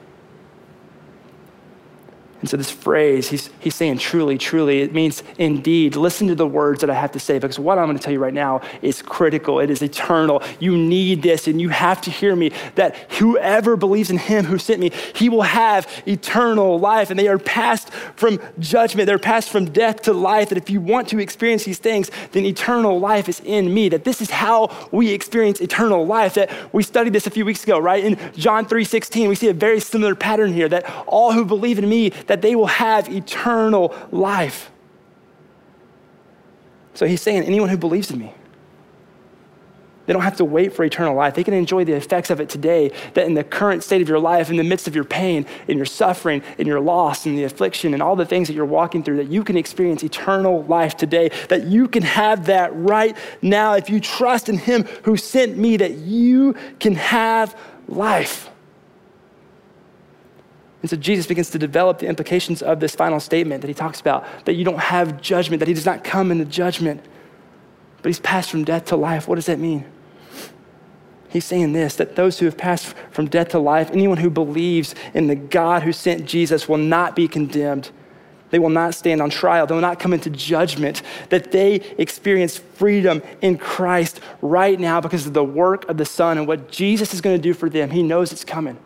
And 2.42 2.50
so, 2.50 2.56
this 2.56 2.72
phrase, 2.72 3.28
he's, 3.28 3.50
he's 3.60 3.76
saying 3.76 3.98
truly, 3.98 4.36
truly, 4.36 4.80
it 4.80 4.92
means 4.92 5.22
indeed. 5.38 5.94
Listen 5.94 6.26
to 6.26 6.34
the 6.34 6.46
words 6.46 6.80
that 6.80 6.90
I 6.90 6.94
have 6.94 7.12
to 7.12 7.20
say 7.20 7.38
because 7.38 7.56
what 7.56 7.78
I'm 7.78 7.86
going 7.86 7.96
to 7.96 8.02
tell 8.02 8.12
you 8.12 8.18
right 8.18 8.34
now 8.34 8.62
is 8.82 9.00
critical. 9.00 9.60
It 9.60 9.70
is 9.70 9.80
eternal. 9.80 10.42
You 10.58 10.76
need 10.76 11.22
this 11.22 11.46
and 11.46 11.60
you 11.60 11.68
have 11.68 12.00
to 12.00 12.10
hear 12.10 12.34
me 12.34 12.50
that 12.74 12.96
whoever 13.12 13.76
believes 13.76 14.10
in 14.10 14.18
him 14.18 14.44
who 14.44 14.58
sent 14.58 14.80
me, 14.80 14.90
he 15.14 15.28
will 15.28 15.42
have 15.42 15.86
eternal 16.04 16.80
life. 16.80 17.10
And 17.10 17.18
they 17.18 17.28
are 17.28 17.38
passed 17.38 17.90
from 18.22 18.38
judgment, 18.60 19.08
they're 19.08 19.18
passed 19.18 19.50
from 19.50 19.64
death 19.64 20.02
to 20.02 20.12
life. 20.12 20.50
That 20.50 20.58
if 20.58 20.70
you 20.70 20.80
want 20.80 21.08
to 21.08 21.18
experience 21.18 21.64
these 21.64 21.80
things, 21.80 22.08
then 22.30 22.44
eternal 22.46 23.00
life 23.00 23.28
is 23.28 23.40
in 23.44 23.74
me. 23.74 23.88
That 23.88 24.04
this 24.04 24.20
is 24.20 24.30
how 24.30 24.88
we 24.92 25.10
experience 25.10 25.60
eternal 25.60 26.06
life. 26.06 26.34
That 26.34 26.48
we 26.72 26.84
studied 26.84 27.12
this 27.12 27.26
a 27.26 27.30
few 27.30 27.44
weeks 27.44 27.64
ago, 27.64 27.80
right? 27.80 28.04
In 28.04 28.16
John 28.34 28.64
3 28.64 28.84
16, 28.84 29.28
we 29.28 29.34
see 29.34 29.48
a 29.48 29.52
very 29.52 29.80
similar 29.80 30.14
pattern 30.14 30.52
here 30.52 30.68
that 30.68 30.84
all 31.08 31.32
who 31.32 31.44
believe 31.44 31.80
in 31.80 31.88
me, 31.88 32.10
that 32.28 32.42
they 32.42 32.54
will 32.54 32.66
have 32.66 33.08
eternal 33.08 33.92
life. 34.12 34.70
So 36.94 37.06
he's 37.06 37.22
saying, 37.22 37.42
anyone 37.42 37.70
who 37.70 37.76
believes 37.76 38.12
in 38.12 38.20
me, 38.20 38.32
they 40.06 40.12
don't 40.12 40.22
have 40.22 40.36
to 40.38 40.44
wait 40.44 40.72
for 40.72 40.84
eternal 40.84 41.14
life. 41.14 41.34
They 41.34 41.44
can 41.44 41.54
enjoy 41.54 41.84
the 41.84 41.92
effects 41.92 42.30
of 42.30 42.40
it 42.40 42.48
today. 42.48 42.90
That 43.14 43.26
in 43.26 43.34
the 43.34 43.44
current 43.44 43.84
state 43.84 44.02
of 44.02 44.08
your 44.08 44.18
life, 44.18 44.50
in 44.50 44.56
the 44.56 44.64
midst 44.64 44.88
of 44.88 44.94
your 44.94 45.04
pain, 45.04 45.46
in 45.68 45.76
your 45.76 45.86
suffering, 45.86 46.42
in 46.58 46.66
your 46.66 46.80
loss, 46.80 47.24
in 47.24 47.36
the 47.36 47.44
affliction, 47.44 47.94
and 47.94 48.02
all 48.02 48.16
the 48.16 48.26
things 48.26 48.48
that 48.48 48.54
you're 48.54 48.64
walking 48.64 49.04
through, 49.04 49.18
that 49.18 49.28
you 49.28 49.44
can 49.44 49.56
experience 49.56 50.02
eternal 50.02 50.64
life 50.64 50.96
today. 50.96 51.30
That 51.48 51.66
you 51.66 51.86
can 51.86 52.02
have 52.02 52.46
that 52.46 52.74
right 52.74 53.16
now. 53.42 53.74
If 53.74 53.90
you 53.90 54.00
trust 54.00 54.48
in 54.48 54.58
Him 54.58 54.84
who 55.04 55.16
sent 55.16 55.56
me, 55.56 55.76
that 55.76 55.92
you 55.92 56.54
can 56.80 56.96
have 56.96 57.56
life. 57.86 58.50
And 60.82 60.90
so 60.90 60.96
Jesus 60.96 61.28
begins 61.28 61.50
to 61.50 61.58
develop 61.58 62.00
the 62.00 62.08
implications 62.08 62.60
of 62.60 62.80
this 62.80 62.96
final 62.96 63.20
statement 63.20 63.60
that 63.60 63.68
he 63.68 63.74
talks 63.74 64.00
about 64.00 64.26
that 64.46 64.54
you 64.54 64.64
don't 64.64 64.80
have 64.80 65.20
judgment, 65.20 65.60
that 65.60 65.68
he 65.68 65.74
does 65.74 65.86
not 65.86 66.02
come 66.02 66.32
into 66.32 66.44
judgment, 66.44 67.04
but 68.02 68.08
he's 68.08 68.20
passed 68.20 68.50
from 68.50 68.64
death 68.64 68.86
to 68.86 68.96
life. 68.96 69.28
What 69.28 69.36
does 69.36 69.46
that 69.46 69.58
mean? 69.58 69.84
He's 71.30 71.44
saying 71.46 71.72
this 71.72 71.96
that 71.96 72.16
those 72.16 72.38
who 72.38 72.44
have 72.44 72.58
passed 72.58 72.94
from 73.10 73.26
death 73.26 73.50
to 73.50 73.58
life, 73.58 73.90
anyone 73.90 74.18
who 74.18 74.28
believes 74.28 74.94
in 75.14 75.28
the 75.28 75.34
God 75.34 75.82
who 75.82 75.92
sent 75.92 76.26
Jesus 76.26 76.68
will 76.68 76.78
not 76.78 77.16
be 77.16 77.26
condemned. 77.26 77.90
They 78.50 78.58
will 78.58 78.68
not 78.68 78.94
stand 78.94 79.22
on 79.22 79.30
trial. 79.30 79.66
They 79.66 79.72
will 79.72 79.80
not 79.80 79.98
come 79.98 80.12
into 80.12 80.28
judgment. 80.28 81.00
That 81.30 81.52
they 81.52 81.76
experience 81.96 82.58
freedom 82.58 83.22
in 83.40 83.56
Christ 83.56 84.20
right 84.42 84.78
now 84.78 85.00
because 85.00 85.26
of 85.26 85.32
the 85.32 85.42
work 85.42 85.88
of 85.88 85.96
the 85.96 86.04
Son 86.04 86.36
and 86.36 86.46
what 86.46 86.70
Jesus 86.70 87.14
is 87.14 87.22
going 87.22 87.34
to 87.34 87.42
do 87.42 87.54
for 87.54 87.70
them. 87.70 87.88
He 87.88 88.02
knows 88.02 88.30
it's 88.30 88.44
coming. 88.44 88.76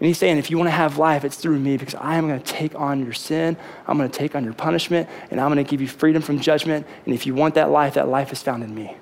And 0.00 0.06
he's 0.06 0.16
saying, 0.16 0.38
if 0.38 0.50
you 0.50 0.56
want 0.56 0.68
to 0.68 0.72
have 0.72 0.96
life, 0.96 1.26
it's 1.26 1.36
through 1.36 1.58
me 1.58 1.76
because 1.76 1.94
I 1.94 2.16
am 2.16 2.26
going 2.26 2.40
to 2.40 2.52
take 2.52 2.74
on 2.74 3.04
your 3.04 3.12
sin. 3.12 3.58
I'm 3.86 3.98
going 3.98 4.10
to 4.10 4.18
take 4.18 4.34
on 4.34 4.44
your 4.44 4.54
punishment, 4.54 5.10
and 5.30 5.38
I'm 5.38 5.52
going 5.52 5.62
to 5.62 5.70
give 5.70 5.82
you 5.82 5.88
freedom 5.88 6.22
from 6.22 6.40
judgment. 6.40 6.86
And 7.04 7.14
if 7.14 7.26
you 7.26 7.34
want 7.34 7.54
that 7.56 7.70
life, 7.70 7.94
that 7.94 8.08
life 8.08 8.32
is 8.32 8.42
found 8.42 8.64
in 8.64 8.74
me. 8.74 8.96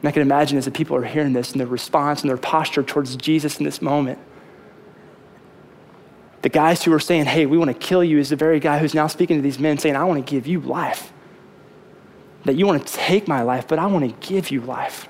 And 0.00 0.08
I 0.08 0.12
can 0.12 0.20
imagine 0.20 0.58
as 0.58 0.66
the 0.66 0.70
people 0.70 0.94
are 0.94 1.04
hearing 1.04 1.32
this 1.32 1.52
and 1.52 1.60
their 1.60 1.66
response 1.66 2.20
and 2.20 2.28
their 2.28 2.36
posture 2.36 2.82
towards 2.82 3.16
Jesus 3.16 3.58
in 3.58 3.64
this 3.64 3.80
moment, 3.80 4.18
the 6.42 6.50
guys 6.50 6.84
who 6.84 6.92
are 6.92 7.00
saying, 7.00 7.24
hey, 7.24 7.46
we 7.46 7.56
want 7.56 7.68
to 7.70 7.74
kill 7.74 8.04
you, 8.04 8.18
is 8.18 8.28
the 8.28 8.36
very 8.36 8.60
guy 8.60 8.78
who's 8.78 8.94
now 8.94 9.06
speaking 9.06 9.36
to 9.36 9.42
these 9.42 9.58
men 9.58 9.78
saying, 9.78 9.96
I 9.96 10.04
want 10.04 10.24
to 10.24 10.30
give 10.30 10.46
you 10.46 10.60
life. 10.60 11.14
That 12.44 12.56
you 12.56 12.66
want 12.66 12.86
to 12.86 12.92
take 12.92 13.26
my 13.26 13.40
life, 13.40 13.66
but 13.66 13.78
I 13.78 13.86
want 13.86 14.04
to 14.04 14.28
give 14.28 14.50
you 14.50 14.60
life. 14.60 15.08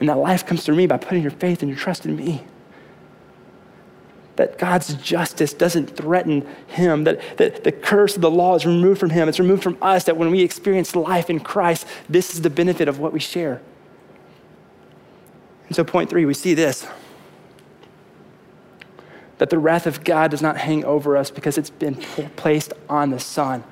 And 0.00 0.08
that 0.08 0.18
life 0.18 0.44
comes 0.44 0.64
through 0.64 0.76
me 0.76 0.86
by 0.86 0.96
putting 0.96 1.22
your 1.22 1.30
faith 1.30 1.62
and 1.62 1.70
your 1.70 1.78
trust 1.78 2.04
in 2.04 2.16
me 2.16 2.44
that 4.36 4.58
God's 4.58 4.94
justice 4.94 5.52
doesn't 5.52 5.96
threaten 5.96 6.46
him, 6.66 7.04
that, 7.04 7.20
that 7.36 7.64
the 7.64 7.72
curse 7.72 8.16
of 8.16 8.22
the 8.22 8.30
law 8.30 8.54
is 8.56 8.66
removed 8.66 8.98
from 8.98 9.10
him, 9.10 9.28
it's 9.28 9.38
removed 9.38 9.62
from 9.62 9.78
us, 9.80 10.04
that 10.04 10.16
when 10.16 10.30
we 10.30 10.42
experience 10.42 10.96
life 10.96 11.30
in 11.30 11.40
Christ, 11.40 11.86
this 12.08 12.34
is 12.34 12.42
the 12.42 12.50
benefit 12.50 12.88
of 12.88 12.98
what 12.98 13.12
we 13.12 13.20
share. 13.20 13.60
And 15.68 15.76
so, 15.76 15.84
point 15.84 16.10
three, 16.10 16.24
we 16.24 16.34
see 16.34 16.54
this 16.54 16.86
that 19.38 19.50
the 19.50 19.58
wrath 19.58 19.86
of 19.88 20.04
God 20.04 20.30
does 20.30 20.40
not 20.40 20.56
hang 20.56 20.84
over 20.84 21.16
us 21.16 21.28
because 21.28 21.58
it's 21.58 21.70
been 21.70 21.96
placed 22.36 22.72
on 22.88 23.10
the 23.10 23.18
Son. 23.18 23.64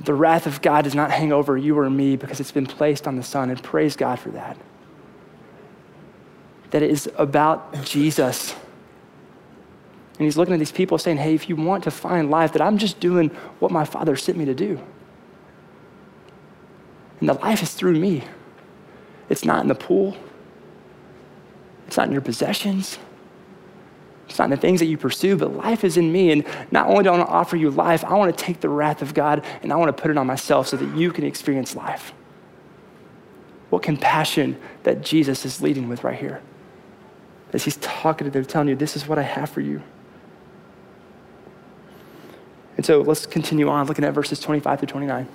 The 0.00 0.14
wrath 0.14 0.46
of 0.46 0.62
God 0.62 0.84
does 0.84 0.94
not 0.94 1.10
hang 1.10 1.32
over 1.32 1.56
you 1.56 1.78
or 1.78 1.90
me 1.90 2.16
because 2.16 2.40
it's 2.40 2.52
been 2.52 2.66
placed 2.66 3.06
on 3.06 3.16
the 3.16 3.22
Son, 3.22 3.50
and 3.50 3.62
praise 3.62 3.96
God 3.96 4.18
for 4.18 4.30
that. 4.30 4.56
That 6.70 6.82
it 6.82 6.90
is 6.90 7.10
about 7.16 7.84
Jesus 7.84 8.54
and 10.18 10.24
he's 10.24 10.36
looking 10.36 10.52
at 10.52 10.58
these 10.58 10.72
people 10.72 10.98
saying, 10.98 11.18
hey, 11.18 11.34
if 11.34 11.48
you 11.48 11.54
want 11.54 11.84
to 11.84 11.92
find 11.92 12.28
life, 12.28 12.52
that 12.52 12.62
I'm 12.62 12.76
just 12.76 12.98
doing 12.98 13.28
what 13.60 13.70
my 13.70 13.84
father 13.84 14.16
sent 14.16 14.36
me 14.36 14.44
to 14.46 14.54
do. 14.54 14.80
And 17.20 17.28
the 17.28 17.34
life 17.34 17.62
is 17.62 17.72
through 17.72 17.94
me. 17.94 18.24
It's 19.28 19.44
not 19.44 19.62
in 19.62 19.68
the 19.68 19.76
pool. 19.76 20.16
It's 21.86 21.96
not 21.96 22.08
in 22.08 22.12
your 22.12 22.20
possessions. 22.20 22.98
It's 24.28 24.38
not 24.38 24.46
in 24.46 24.50
the 24.50 24.56
things 24.56 24.80
that 24.80 24.86
you 24.86 24.98
pursue, 24.98 25.36
but 25.36 25.54
life 25.54 25.84
is 25.84 25.96
in 25.96 26.12
me. 26.12 26.30
And 26.30 26.44
not 26.70 26.86
only 26.86 27.04
do 27.04 27.10
I 27.10 27.16
want 27.16 27.28
to 27.28 27.32
offer 27.32 27.56
you 27.56 27.70
life, 27.70 28.04
I 28.04 28.14
want 28.14 28.36
to 28.36 28.44
take 28.44 28.60
the 28.60 28.68
wrath 28.68 29.00
of 29.00 29.14
God 29.14 29.44
and 29.62 29.72
I 29.72 29.76
want 29.76 29.94
to 29.94 30.00
put 30.00 30.10
it 30.10 30.18
on 30.18 30.26
myself 30.26 30.68
so 30.68 30.76
that 30.76 30.96
you 30.96 31.10
can 31.12 31.24
experience 31.24 31.74
life. 31.74 32.12
What 33.70 33.82
compassion 33.82 34.60
that 34.82 35.02
Jesus 35.02 35.44
is 35.44 35.62
leading 35.62 35.88
with 35.88 36.04
right 36.04 36.18
here. 36.18 36.42
As 37.52 37.64
he's 37.64 37.76
talking 37.76 38.26
to 38.26 38.30
them, 38.30 38.44
telling 38.44 38.68
you, 38.68 38.76
this 38.76 38.96
is 38.96 39.06
what 39.06 39.18
I 39.18 39.22
have 39.22 39.48
for 39.48 39.62
you. 39.62 39.82
And 42.76 42.84
so 42.84 43.00
let's 43.00 43.26
continue 43.26 43.68
on 43.68 43.86
looking 43.86 44.04
at 44.04 44.12
verses 44.12 44.38
25 44.40 44.80
through 44.80 44.86
29. 44.86 45.26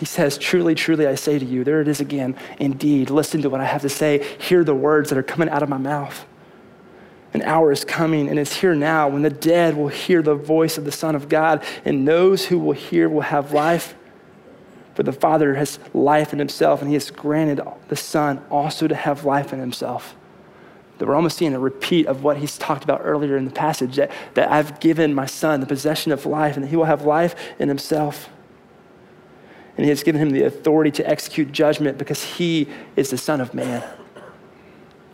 He 0.00 0.06
says, 0.06 0.38
Truly, 0.38 0.74
truly, 0.74 1.06
I 1.06 1.14
say 1.14 1.38
to 1.38 1.44
you, 1.44 1.62
there 1.62 1.82
it 1.82 1.86
is 1.86 2.00
again. 2.00 2.34
Indeed, 2.58 3.10
listen 3.10 3.42
to 3.42 3.50
what 3.50 3.60
I 3.60 3.66
have 3.66 3.82
to 3.82 3.90
say. 3.90 4.26
Hear 4.38 4.64
the 4.64 4.74
words 4.74 5.10
that 5.10 5.18
are 5.18 5.22
coming 5.22 5.50
out 5.50 5.62
of 5.62 5.68
my 5.68 5.76
mouth. 5.76 6.24
An 7.34 7.42
hour 7.42 7.70
is 7.70 7.84
coming, 7.84 8.26
and 8.26 8.38
it's 8.38 8.56
here 8.56 8.74
now 8.74 9.10
when 9.10 9.20
the 9.20 9.28
dead 9.28 9.76
will 9.76 9.88
hear 9.88 10.22
the 10.22 10.34
voice 10.34 10.78
of 10.78 10.86
the 10.86 10.90
Son 10.90 11.14
of 11.14 11.28
God, 11.28 11.62
and 11.84 12.08
those 12.08 12.46
who 12.46 12.58
will 12.58 12.72
hear 12.72 13.10
will 13.10 13.20
have 13.20 13.52
life. 13.52 13.94
For 14.94 15.02
the 15.02 15.12
Father 15.12 15.54
has 15.56 15.78
life 15.92 16.32
in 16.32 16.38
himself, 16.38 16.80
and 16.80 16.88
he 16.88 16.94
has 16.94 17.10
granted 17.10 17.60
the 17.88 17.96
Son 17.96 18.42
also 18.50 18.88
to 18.88 18.94
have 18.94 19.26
life 19.26 19.52
in 19.52 19.60
himself 19.60 20.16
that 20.96 21.06
we're 21.06 21.14
almost 21.14 21.38
seeing 21.38 21.54
a 21.54 21.58
repeat 21.58 22.06
of 22.06 22.24
what 22.24 22.36
he's 22.36 22.58
talked 22.58 22.84
about 22.84 23.00
earlier 23.02 23.38
in 23.38 23.46
the 23.46 23.50
passage 23.50 23.96
that, 23.96 24.10
that 24.34 24.50
I've 24.50 24.80
given 24.80 25.14
my 25.14 25.24
son 25.24 25.60
the 25.60 25.66
possession 25.66 26.12
of 26.12 26.26
life 26.26 26.56
and 26.56 26.64
that 26.64 26.68
he 26.68 26.76
will 26.76 26.84
have 26.84 27.06
life 27.06 27.34
in 27.58 27.70
himself. 27.70 28.28
And 29.80 29.86
he 29.86 29.88
has 29.88 30.02
given 30.02 30.20
him 30.20 30.28
the 30.28 30.42
authority 30.42 30.90
to 30.90 31.08
execute 31.08 31.52
judgment 31.52 31.96
because 31.96 32.22
he 32.22 32.68
is 32.96 33.08
the 33.08 33.16
Son 33.16 33.40
of 33.40 33.54
Man. 33.54 33.82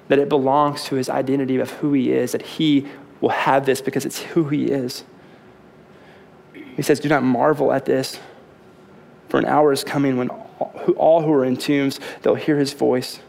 That 0.08 0.18
it 0.18 0.28
belongs 0.28 0.82
to 0.86 0.96
his 0.96 1.08
identity 1.08 1.58
of 1.58 1.70
who 1.70 1.92
he 1.92 2.10
is, 2.10 2.32
that 2.32 2.42
he 2.42 2.88
will 3.20 3.28
have 3.28 3.64
this 3.64 3.80
because 3.80 4.04
it's 4.04 4.20
who 4.20 4.48
he 4.48 4.64
is. 4.64 5.04
He 6.74 6.82
says, 6.82 6.98
Do 6.98 7.08
not 7.08 7.22
marvel 7.22 7.72
at 7.72 7.84
this, 7.84 8.18
for 9.28 9.38
an 9.38 9.44
hour 9.44 9.70
is 9.70 9.84
coming 9.84 10.16
when 10.16 10.30
all 10.96 11.22
who 11.22 11.32
are 11.32 11.44
in 11.44 11.56
tombs, 11.56 12.00
they'll 12.22 12.34
hear 12.34 12.58
his 12.58 12.72
voice 12.72 13.20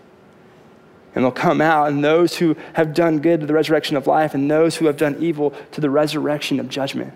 and 1.14 1.24
they'll 1.24 1.32
come 1.32 1.62
out, 1.62 1.90
and 1.90 2.04
those 2.04 2.38
who 2.38 2.56
have 2.74 2.96
done 2.96 3.20
good 3.20 3.42
to 3.42 3.46
the 3.46 3.54
resurrection 3.54 3.96
of 3.96 4.08
life, 4.08 4.34
and 4.34 4.50
those 4.50 4.78
who 4.78 4.88
have 4.88 4.98
done 4.98 5.16
evil 5.20 5.54
to 5.72 5.82
the 5.82 5.90
resurrection 5.92 6.60
of 6.60 6.68
judgment. 6.68 7.14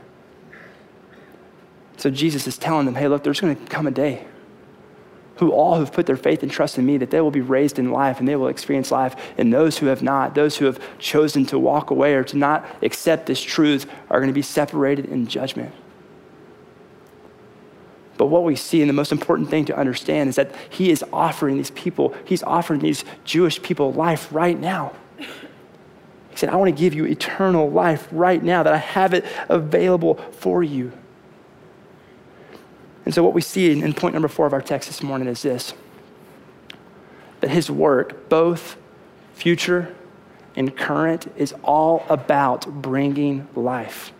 So 2.01 2.09
Jesus 2.09 2.47
is 2.47 2.57
telling 2.57 2.87
them, 2.87 2.95
hey, 2.95 3.07
look, 3.07 3.23
there's 3.23 3.39
going 3.39 3.55
to 3.55 3.65
come 3.67 3.85
a 3.85 3.91
day 3.91 4.25
who 5.35 5.51
all 5.51 5.77
who've 5.77 5.91
put 5.91 6.07
their 6.07 6.17
faith 6.17 6.41
and 6.41 6.51
trust 6.51 6.79
in 6.79 6.85
me, 6.85 6.97
that 6.97 7.11
they 7.11 7.21
will 7.21 7.29
be 7.29 7.41
raised 7.41 7.77
in 7.77 7.91
life 7.91 8.17
and 8.17 8.27
they 8.27 8.35
will 8.35 8.47
experience 8.47 8.89
life. 8.89 9.15
And 9.37 9.53
those 9.53 9.77
who 9.77 9.85
have 9.85 10.01
not, 10.01 10.33
those 10.33 10.57
who 10.57 10.65
have 10.65 10.79
chosen 10.97 11.45
to 11.45 11.59
walk 11.59 11.91
away 11.91 12.15
or 12.15 12.23
to 12.23 12.37
not 12.37 12.65
accept 12.81 13.27
this 13.27 13.39
truth, 13.39 13.85
are 14.09 14.17
going 14.19 14.29
to 14.29 14.33
be 14.33 14.41
separated 14.41 15.05
in 15.05 15.27
judgment. 15.27 15.75
But 18.17 18.27
what 18.27 18.45
we 18.45 18.55
see, 18.55 18.81
and 18.81 18.89
the 18.89 18.93
most 18.93 19.11
important 19.11 19.51
thing 19.51 19.65
to 19.65 19.77
understand, 19.77 20.27
is 20.27 20.37
that 20.37 20.55
he 20.71 20.89
is 20.89 21.05
offering 21.13 21.57
these 21.57 21.69
people, 21.69 22.15
he's 22.25 22.41
offering 22.41 22.79
these 22.79 23.05
Jewish 23.25 23.61
people 23.61 23.93
life 23.93 24.27
right 24.31 24.59
now. 24.59 24.93
He 25.19 25.27
said, 26.33 26.49
I 26.49 26.55
want 26.55 26.75
to 26.75 26.79
give 26.79 26.95
you 26.95 27.05
eternal 27.05 27.69
life 27.69 28.07
right 28.11 28.41
now, 28.41 28.63
that 28.63 28.73
I 28.73 28.77
have 28.77 29.13
it 29.13 29.23
available 29.49 30.15
for 30.31 30.63
you. 30.63 30.93
And 33.05 33.13
so, 33.13 33.23
what 33.23 33.33
we 33.33 33.41
see 33.41 33.71
in, 33.71 33.93
point 33.93 34.13
number 34.13 34.27
four 34.27 34.45
of 34.45 34.53
our 34.53 34.61
text 34.61 34.87
this 34.87 35.01
morning 35.01 35.27
is 35.27 35.41
this 35.41 35.73
that 37.39 37.49
his 37.49 37.71
work, 37.71 38.29
both 38.29 38.77
future 39.33 39.95
and 40.55 40.75
current, 40.77 41.27
is 41.35 41.53
all 41.63 42.05
about 42.09 42.81
bringing 42.81 43.47
life 43.55 44.13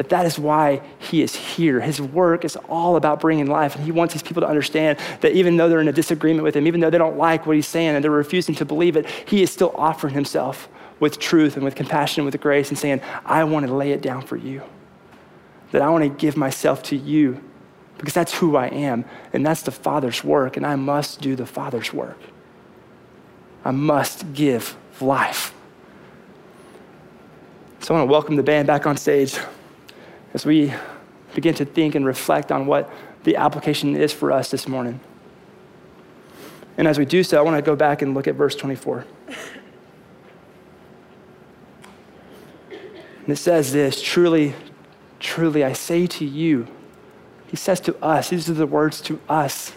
that 0.00 0.08
that 0.08 0.24
is 0.24 0.38
why 0.38 0.80
he 0.98 1.20
is 1.20 1.34
here. 1.34 1.78
His 1.78 2.00
work 2.00 2.46
is 2.46 2.56
all 2.70 2.96
about 2.96 3.20
bringing 3.20 3.44
life, 3.46 3.76
and 3.76 3.84
he 3.84 3.92
wants 3.92 4.14
these 4.14 4.22
people 4.22 4.40
to 4.40 4.48
understand 4.48 4.98
that 5.20 5.32
even 5.32 5.58
though 5.58 5.68
they're 5.68 5.82
in 5.82 5.88
a 5.88 5.92
disagreement 5.92 6.42
with 6.42 6.56
him, 6.56 6.66
even 6.66 6.80
though 6.80 6.88
they 6.88 6.96
don't 6.96 7.18
like 7.18 7.46
what 7.46 7.54
he's 7.54 7.66
saying 7.66 7.94
and 7.94 8.02
they're 8.02 8.10
refusing 8.10 8.54
to 8.54 8.64
believe 8.64 8.96
it, 8.96 9.06
he 9.26 9.42
is 9.42 9.50
still 9.50 9.74
offering 9.76 10.14
himself 10.14 10.70
with 11.00 11.18
truth 11.18 11.56
and 11.56 11.64
with 11.66 11.74
compassion 11.74 12.22
and 12.22 12.32
with 12.32 12.40
grace 12.40 12.70
and 12.70 12.78
saying, 12.78 13.02
I 13.26 13.44
want 13.44 13.66
to 13.66 13.74
lay 13.74 13.92
it 13.92 14.00
down 14.00 14.22
for 14.22 14.38
you. 14.38 14.62
That 15.72 15.82
I 15.82 15.88
want 15.88 16.04
to 16.04 16.10
give 16.10 16.36
myself 16.36 16.82
to 16.84 16.96
you 16.96 17.42
because 17.96 18.14
that's 18.14 18.34
who 18.38 18.56
I 18.56 18.68
am, 18.68 19.04
and 19.32 19.44
that's 19.44 19.62
the 19.62 19.70
Father's 19.70 20.24
work, 20.24 20.56
and 20.56 20.64
I 20.64 20.74
must 20.74 21.20
do 21.20 21.36
the 21.36 21.44
Father's 21.44 21.92
work. 21.92 22.18
I 23.62 23.72
must 23.72 24.32
give 24.32 24.74
life. 25.02 25.52
So 27.80 27.94
I 27.94 27.98
want 27.98 28.08
to 28.08 28.12
welcome 28.12 28.36
the 28.36 28.42
band 28.42 28.66
back 28.66 28.86
on 28.86 28.96
stage 28.96 29.38
as 30.32 30.46
we 30.46 30.72
begin 31.34 31.54
to 31.54 31.64
think 31.64 31.94
and 31.94 32.06
reflect 32.06 32.50
on 32.50 32.66
what 32.66 32.90
the 33.24 33.36
application 33.36 33.94
is 33.96 34.12
for 34.12 34.32
us 34.32 34.50
this 34.50 34.66
morning. 34.66 35.00
And 36.78 36.88
as 36.88 36.98
we 36.98 37.04
do 37.04 37.22
so, 37.22 37.38
I 37.38 37.42
want 37.42 37.56
to 37.56 37.62
go 37.62 37.76
back 37.76 38.00
and 38.00 38.14
look 38.14 38.26
at 38.26 38.34
verse 38.34 38.54
24. 38.54 39.04
And 42.70 43.28
it 43.28 43.36
says 43.36 43.72
this 43.72 44.00
Truly, 44.00 44.54
truly, 45.20 45.62
I 45.62 45.72
say 45.72 46.06
to 46.06 46.24
you, 46.24 46.66
he 47.46 47.56
says 47.56 47.80
to 47.80 47.96
us, 48.02 48.30
these 48.30 48.48
are 48.48 48.54
the 48.54 48.66
words 48.66 49.00
to 49.02 49.20
us. 49.28 49.72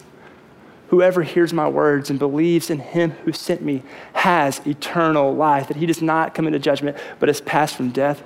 Whoever 0.90 1.24
hears 1.24 1.54
my 1.54 1.68
words 1.68 2.10
and 2.10 2.20
believes 2.20 2.70
in 2.70 2.80
him 2.80 3.12
who 3.26 3.32
sent 3.32 3.62
me 3.62 3.84
has 4.14 4.66
eternal 4.66 5.34
life, 5.34 5.68
that 5.68 5.78
he 5.78 5.86
does 5.86 6.02
not 6.02 6.36
come 6.36 6.46
into 6.46 6.60
judgment, 6.60 6.98
but 7.20 7.30
has 7.30 7.42
passed 7.42 7.76
from 7.76 7.90
death 7.90 8.24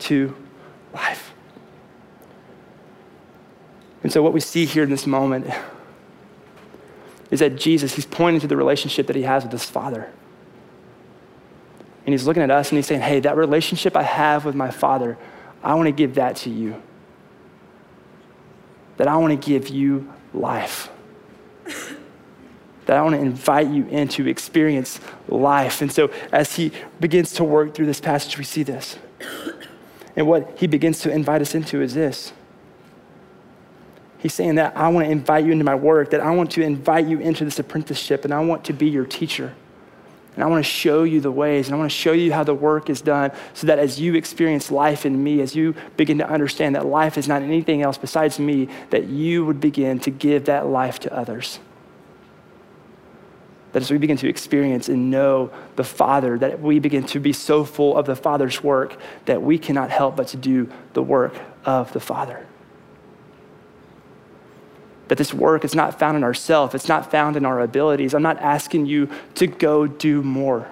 to 0.00 0.36
life. 0.92 1.32
And 4.02 4.12
so, 4.12 4.22
what 4.22 4.34
we 4.34 4.40
see 4.40 4.66
here 4.66 4.82
in 4.82 4.90
this 4.90 5.06
moment 5.06 5.46
is 7.30 7.40
that 7.40 7.56
Jesus, 7.56 7.94
he's 7.94 8.04
pointing 8.04 8.40
to 8.42 8.46
the 8.46 8.56
relationship 8.56 9.06
that 9.06 9.16
he 9.16 9.22
has 9.22 9.44
with 9.44 9.52
his 9.52 9.64
Father. 9.64 10.12
And 12.04 12.12
he's 12.12 12.26
looking 12.26 12.42
at 12.42 12.50
us 12.50 12.68
and 12.68 12.76
he's 12.76 12.86
saying, 12.86 13.00
hey, 13.00 13.20
that 13.20 13.36
relationship 13.36 13.96
I 13.96 14.02
have 14.02 14.44
with 14.44 14.54
my 14.54 14.70
Father, 14.70 15.16
I 15.64 15.74
want 15.74 15.86
to 15.86 15.92
give 15.92 16.16
that 16.16 16.36
to 16.36 16.50
you. 16.50 16.80
That 18.98 19.08
I 19.08 19.16
want 19.16 19.40
to 19.40 19.50
give 19.50 19.68
you 19.68 20.12
life. 20.32 20.90
that 22.86 22.96
I 22.96 23.02
want 23.02 23.14
to 23.14 23.20
invite 23.20 23.68
you 23.68 23.86
in 23.86 24.08
to 24.08 24.28
experience 24.28 25.00
life. 25.26 25.80
And 25.80 25.90
so 25.90 26.10
as 26.30 26.54
he 26.54 26.70
begins 27.00 27.32
to 27.34 27.44
work 27.44 27.74
through 27.74 27.86
this 27.86 28.00
passage, 28.00 28.36
we 28.36 28.44
see 28.44 28.62
this. 28.62 28.98
And 30.16 30.28
what 30.28 30.58
he 30.58 30.66
begins 30.66 31.00
to 31.00 31.10
invite 31.10 31.40
us 31.40 31.54
into 31.54 31.80
is 31.80 31.94
this. 31.94 32.32
He's 34.18 34.34
saying 34.34 34.54
that 34.56 34.76
I 34.76 34.88
want 34.88 35.06
to 35.06 35.10
invite 35.10 35.44
you 35.44 35.52
into 35.52 35.64
my 35.64 35.74
work, 35.74 36.10
that 36.10 36.20
I 36.20 36.30
want 36.30 36.52
to 36.52 36.62
invite 36.62 37.06
you 37.06 37.18
into 37.18 37.44
this 37.44 37.58
apprenticeship, 37.58 38.24
and 38.24 38.32
I 38.32 38.40
want 38.40 38.64
to 38.64 38.72
be 38.72 38.88
your 38.88 39.04
teacher. 39.04 39.54
And 40.34 40.42
I 40.42 40.46
want 40.46 40.64
to 40.64 40.70
show 40.70 41.04
you 41.04 41.20
the 41.20 41.30
ways, 41.30 41.66
and 41.66 41.74
I 41.74 41.78
want 41.78 41.90
to 41.90 41.96
show 41.96 42.12
you 42.12 42.32
how 42.32 42.42
the 42.42 42.54
work 42.54 42.90
is 42.90 43.00
done 43.00 43.30
so 43.52 43.68
that 43.68 43.78
as 43.78 44.00
you 44.00 44.14
experience 44.14 44.70
life 44.70 45.06
in 45.06 45.22
me, 45.22 45.40
as 45.40 45.54
you 45.54 45.74
begin 45.96 46.18
to 46.18 46.28
understand 46.28 46.74
that 46.74 46.86
life 46.86 47.16
is 47.16 47.28
not 47.28 47.42
anything 47.42 47.82
else 47.82 47.98
besides 47.98 48.38
me, 48.40 48.68
that 48.90 49.04
you 49.04 49.44
would 49.44 49.60
begin 49.60 50.00
to 50.00 50.10
give 50.10 50.46
that 50.46 50.66
life 50.66 50.98
to 51.00 51.16
others. 51.16 51.60
That 53.72 53.82
as 53.82 53.90
we 53.90 53.98
begin 53.98 54.16
to 54.18 54.28
experience 54.28 54.88
and 54.88 55.10
know 55.10 55.50
the 55.76 55.84
Father, 55.84 56.36
that 56.38 56.60
we 56.60 56.80
begin 56.80 57.04
to 57.06 57.20
be 57.20 57.32
so 57.32 57.64
full 57.64 57.96
of 57.96 58.06
the 58.06 58.16
Father's 58.16 58.62
work 58.62 58.96
that 59.26 59.40
we 59.40 59.56
cannot 59.56 59.90
help 59.90 60.16
but 60.16 60.28
to 60.28 60.36
do 60.36 60.68
the 60.94 61.02
work 61.02 61.34
of 61.64 61.92
the 61.92 62.00
Father 62.00 62.44
that 65.08 65.18
this 65.18 65.34
work 65.34 65.64
is 65.64 65.74
not 65.74 65.98
found 65.98 66.16
in 66.16 66.24
ourselves, 66.24 66.74
it's 66.74 66.88
not 66.88 67.10
found 67.10 67.36
in 67.36 67.44
our 67.44 67.60
abilities. 67.60 68.14
I'm 68.14 68.22
not 68.22 68.38
asking 68.38 68.86
you 68.86 69.10
to 69.36 69.46
go 69.46 69.86
do 69.86 70.22
more. 70.22 70.68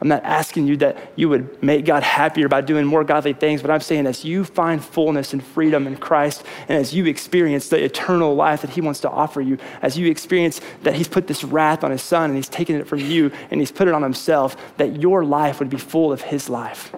I'm 0.00 0.08
not 0.08 0.24
asking 0.24 0.66
you 0.66 0.76
that 0.78 1.12
you 1.14 1.28
would 1.28 1.62
make 1.62 1.84
God 1.84 2.02
happier 2.02 2.48
by 2.48 2.60
doing 2.60 2.84
more 2.84 3.04
godly 3.04 3.34
things, 3.34 3.62
but 3.62 3.70
I'm 3.70 3.80
saying 3.80 4.08
as 4.08 4.24
you 4.24 4.44
find 4.44 4.84
fullness 4.84 5.32
and 5.32 5.40
freedom 5.40 5.86
in 5.86 5.96
Christ, 5.96 6.44
and 6.68 6.76
as 6.76 6.92
you 6.92 7.06
experience 7.06 7.68
the 7.68 7.82
eternal 7.82 8.34
life 8.34 8.62
that 8.62 8.70
He 8.70 8.80
wants 8.80 8.98
to 9.00 9.10
offer 9.10 9.40
you, 9.40 9.58
as 9.80 9.96
you 9.96 10.10
experience 10.10 10.60
that 10.82 10.96
He's 10.96 11.06
put 11.06 11.28
this 11.28 11.44
wrath 11.44 11.84
on 11.84 11.92
His 11.92 12.02
Son 12.02 12.30
and 12.30 12.36
He's 12.36 12.48
taken 12.48 12.74
it 12.74 12.88
from 12.88 12.98
you 12.98 13.30
and 13.52 13.60
He's 13.60 13.70
put 13.70 13.86
it 13.86 13.94
on 13.94 14.02
Himself, 14.02 14.56
that 14.76 15.00
your 15.00 15.24
life 15.24 15.60
would 15.60 15.70
be 15.70 15.78
full 15.78 16.10
of 16.10 16.20
His 16.20 16.48
life 16.48 16.92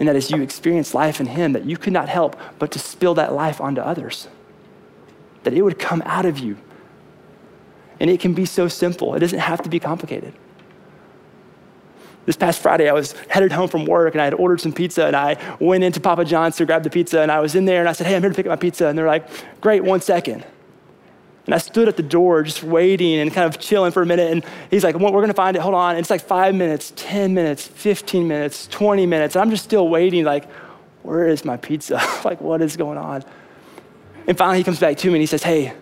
and 0.00 0.08
that 0.08 0.16
as 0.16 0.30
you 0.30 0.42
experience 0.42 0.94
life 0.94 1.20
in 1.20 1.26
Him, 1.26 1.52
that 1.52 1.66
you 1.66 1.76
could 1.76 1.92
not 1.92 2.08
help 2.08 2.34
but 2.58 2.72
to 2.72 2.78
spill 2.78 3.14
that 3.14 3.34
life 3.34 3.60
onto 3.60 3.82
others. 3.82 4.26
That 5.44 5.52
it 5.52 5.62
would 5.62 5.78
come 5.78 6.02
out 6.06 6.24
of 6.24 6.38
you. 6.38 6.56
And 8.00 8.10
it 8.10 8.18
can 8.18 8.32
be 8.32 8.46
so 8.46 8.66
simple, 8.66 9.14
it 9.14 9.20
doesn't 9.20 9.38
have 9.38 9.62
to 9.62 9.68
be 9.68 9.78
complicated. 9.78 10.32
This 12.26 12.36
past 12.36 12.62
Friday, 12.62 12.88
I 12.88 12.92
was 12.92 13.12
headed 13.28 13.52
home 13.52 13.68
from 13.68 13.84
work 13.84 14.14
and 14.14 14.20
I 14.20 14.24
had 14.24 14.34
ordered 14.34 14.60
some 14.60 14.72
pizza 14.72 15.06
and 15.06 15.16
I 15.16 15.36
went 15.58 15.84
into 15.84 16.00
Papa 16.00 16.24
John's 16.24 16.56
to 16.56 16.66
grab 16.66 16.82
the 16.82 16.90
pizza 16.90 17.20
and 17.20 17.30
I 17.30 17.40
was 17.40 17.54
in 17.54 17.64
there 17.64 17.80
and 17.80 17.88
I 17.88 17.92
said, 17.92 18.06
Hey, 18.06 18.14
I'm 18.14 18.22
here 18.22 18.30
to 18.30 18.36
pick 18.36 18.46
up 18.46 18.50
my 18.50 18.56
pizza. 18.56 18.86
And 18.86 18.96
they're 18.96 19.06
like, 19.06 19.26
Great, 19.60 19.84
one 19.84 20.00
second. 20.00 20.44
And 21.46 21.54
I 21.54 21.58
stood 21.58 21.88
at 21.88 21.96
the 21.96 22.02
door 22.02 22.42
just 22.42 22.62
waiting 22.62 23.18
and 23.18 23.32
kind 23.32 23.46
of 23.46 23.60
chilling 23.60 23.92
for 23.92 24.02
a 24.02 24.06
minute. 24.06 24.30
And 24.30 24.44
he's 24.70 24.84
like, 24.84 24.98
well, 24.98 25.12
We're 25.12 25.20
going 25.20 25.28
to 25.28 25.34
find 25.34 25.56
it. 25.56 25.60
Hold 25.60 25.74
on. 25.74 25.90
And 25.92 26.00
it's 26.00 26.10
like 26.10 26.20
five 26.20 26.54
minutes, 26.54 26.92
10 26.96 27.34
minutes, 27.34 27.66
15 27.66 28.28
minutes, 28.28 28.66
20 28.68 29.06
minutes. 29.06 29.34
And 29.34 29.42
I'm 29.42 29.50
just 29.50 29.64
still 29.64 29.88
waiting, 29.88 30.24
like, 30.24 30.50
Where 31.02 31.26
is 31.26 31.44
my 31.44 31.56
pizza? 31.56 31.94
like, 32.24 32.40
what 32.40 32.62
is 32.62 32.76
going 32.76 32.98
on? 32.98 33.24
And 34.26 34.36
finally, 34.36 34.58
he 34.58 34.64
comes 34.64 34.78
back 34.78 34.96
to 34.98 35.08
me 35.08 35.14
and 35.14 35.22
he 35.22 35.26
says, 35.26 35.42
Hey, 35.42 35.74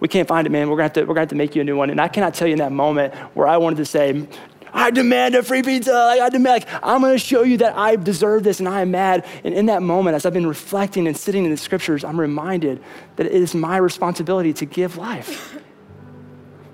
we 0.00 0.08
can't 0.08 0.28
find 0.28 0.46
it, 0.46 0.50
man. 0.50 0.68
We're 0.68 0.76
going 0.76 0.90
to 0.90 1.14
have 1.14 1.28
to 1.28 1.34
make 1.34 1.54
you 1.54 1.62
a 1.62 1.64
new 1.64 1.76
one. 1.76 1.90
And 1.90 2.00
I 2.00 2.08
cannot 2.08 2.34
tell 2.34 2.46
you 2.46 2.52
in 2.52 2.58
that 2.58 2.72
moment 2.72 3.14
where 3.34 3.48
I 3.48 3.56
wanted 3.56 3.76
to 3.76 3.84
say, 3.84 4.28
I 4.72 4.90
demand 4.90 5.34
a 5.34 5.42
free 5.42 5.62
pizza. 5.62 5.92
Like, 5.92 6.20
I 6.20 6.28
demand, 6.28 6.64
like, 6.64 6.80
I'm 6.82 7.00
going 7.00 7.14
to 7.14 7.18
show 7.18 7.42
you 7.42 7.58
that 7.58 7.76
I 7.76 7.96
deserve 7.96 8.42
this 8.42 8.60
and 8.60 8.68
I 8.68 8.82
am 8.82 8.90
mad. 8.90 9.26
And 9.44 9.54
in 9.54 9.66
that 9.66 9.82
moment, 9.82 10.16
as 10.16 10.26
I've 10.26 10.32
been 10.32 10.46
reflecting 10.46 11.06
and 11.06 11.16
sitting 11.16 11.44
in 11.44 11.50
the 11.50 11.56
scriptures, 11.56 12.04
I'm 12.04 12.18
reminded 12.18 12.82
that 13.16 13.26
it 13.26 13.32
is 13.32 13.54
my 13.54 13.76
responsibility 13.76 14.52
to 14.54 14.66
give 14.66 14.96
life. 14.96 15.56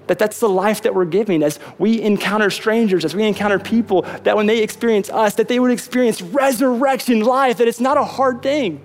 That 0.06 0.18
that's 0.18 0.38
the 0.38 0.48
life 0.48 0.82
that 0.82 0.94
we're 0.94 1.06
giving 1.06 1.42
as 1.42 1.58
we 1.78 2.02
encounter 2.02 2.50
strangers, 2.50 3.04
as 3.04 3.14
we 3.14 3.24
encounter 3.24 3.58
people, 3.58 4.02
that 4.24 4.36
when 4.36 4.46
they 4.46 4.62
experience 4.62 5.08
us, 5.08 5.36
that 5.36 5.48
they 5.48 5.58
would 5.58 5.70
experience 5.70 6.20
resurrection 6.20 7.20
life, 7.20 7.56
that 7.58 7.68
it's 7.68 7.80
not 7.80 7.96
a 7.96 8.04
hard 8.04 8.42
thing. 8.42 8.82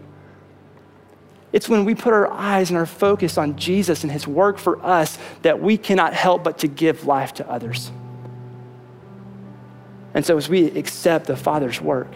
It's 1.52 1.68
when 1.68 1.84
we 1.84 1.96
put 1.96 2.14
our 2.14 2.32
eyes 2.32 2.70
and 2.70 2.78
our 2.78 2.86
focus 2.86 3.38
on 3.38 3.58
Jesus 3.58 4.04
and 4.04 4.12
his 4.12 4.28
work 4.28 4.58
for 4.58 4.84
us 4.86 5.18
that 5.42 5.60
we 5.60 5.78
cannot 5.78 6.14
help 6.14 6.44
but 6.44 6.60
to 6.60 6.68
give 6.68 7.06
life 7.06 7.34
to 7.36 7.50
others. 7.50 7.92
And 10.14 10.26
so, 10.26 10.38
as 10.38 10.50
we 10.50 10.66
accept 10.72 11.28
the 11.28 11.36
Father's 11.36 11.80
work, 11.80 12.12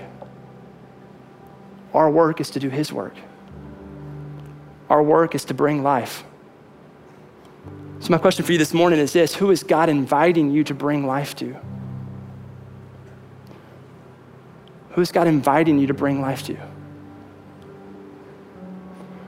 our 1.93 2.09
work 2.09 2.41
is 2.41 2.49
to 2.51 2.59
do 2.59 2.69
His 2.69 2.91
work. 2.91 3.15
Our 4.89 5.03
work 5.03 5.35
is 5.35 5.45
to 5.45 5.53
bring 5.53 5.83
life. 5.83 6.23
So, 7.99 8.09
my 8.09 8.17
question 8.17 8.43
for 8.45 8.51
you 8.51 8.57
this 8.57 8.73
morning 8.73 8.99
is 8.99 9.13
this 9.13 9.35
Who 9.35 9.51
is 9.51 9.63
God 9.63 9.89
inviting 9.89 10.51
you 10.51 10.63
to 10.65 10.73
bring 10.73 11.05
life 11.05 11.35
to? 11.37 11.55
Who 14.91 15.01
is 15.01 15.11
God 15.11 15.27
inviting 15.27 15.79
you 15.79 15.87
to 15.87 15.93
bring 15.93 16.21
life 16.21 16.43
to? 16.43 16.57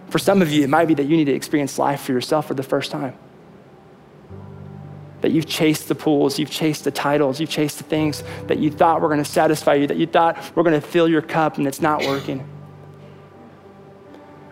For 0.10 0.20
some 0.20 0.42
of 0.42 0.52
you, 0.52 0.64
it 0.64 0.70
might 0.70 0.88
be 0.88 0.94
that 0.96 1.06
you 1.06 1.18
need 1.18 1.26
to 1.26 1.34
experience 1.34 1.78
life 1.78 2.02
for 2.02 2.14
yourself 2.14 2.48
for 2.48 2.54
the 2.54 2.64
first 2.64 2.92
time 2.92 3.16
that 5.26 5.32
you've 5.32 5.48
chased 5.48 5.88
the 5.88 5.96
pools, 5.96 6.38
you've 6.38 6.52
chased 6.52 6.84
the 6.84 6.92
titles, 6.92 7.40
you've 7.40 7.50
chased 7.50 7.80
the 7.80 7.84
things 7.84 8.24
that 8.46 8.60
you 8.60 8.70
thought 8.70 9.02
were 9.02 9.08
going 9.08 9.24
to 9.24 9.26
satisfy 9.26 9.74
you, 9.74 9.88
that 9.88 9.98
you 9.98 10.06
thought 10.06 10.56
were 10.56 10.62
going 10.62 10.80
to 10.80 10.88
fill 10.88 11.08
your 11.08 11.24
cup, 11.24 11.58
and 11.58 11.66
it's 11.66 11.82
not 11.82 12.06
working. 12.06 12.48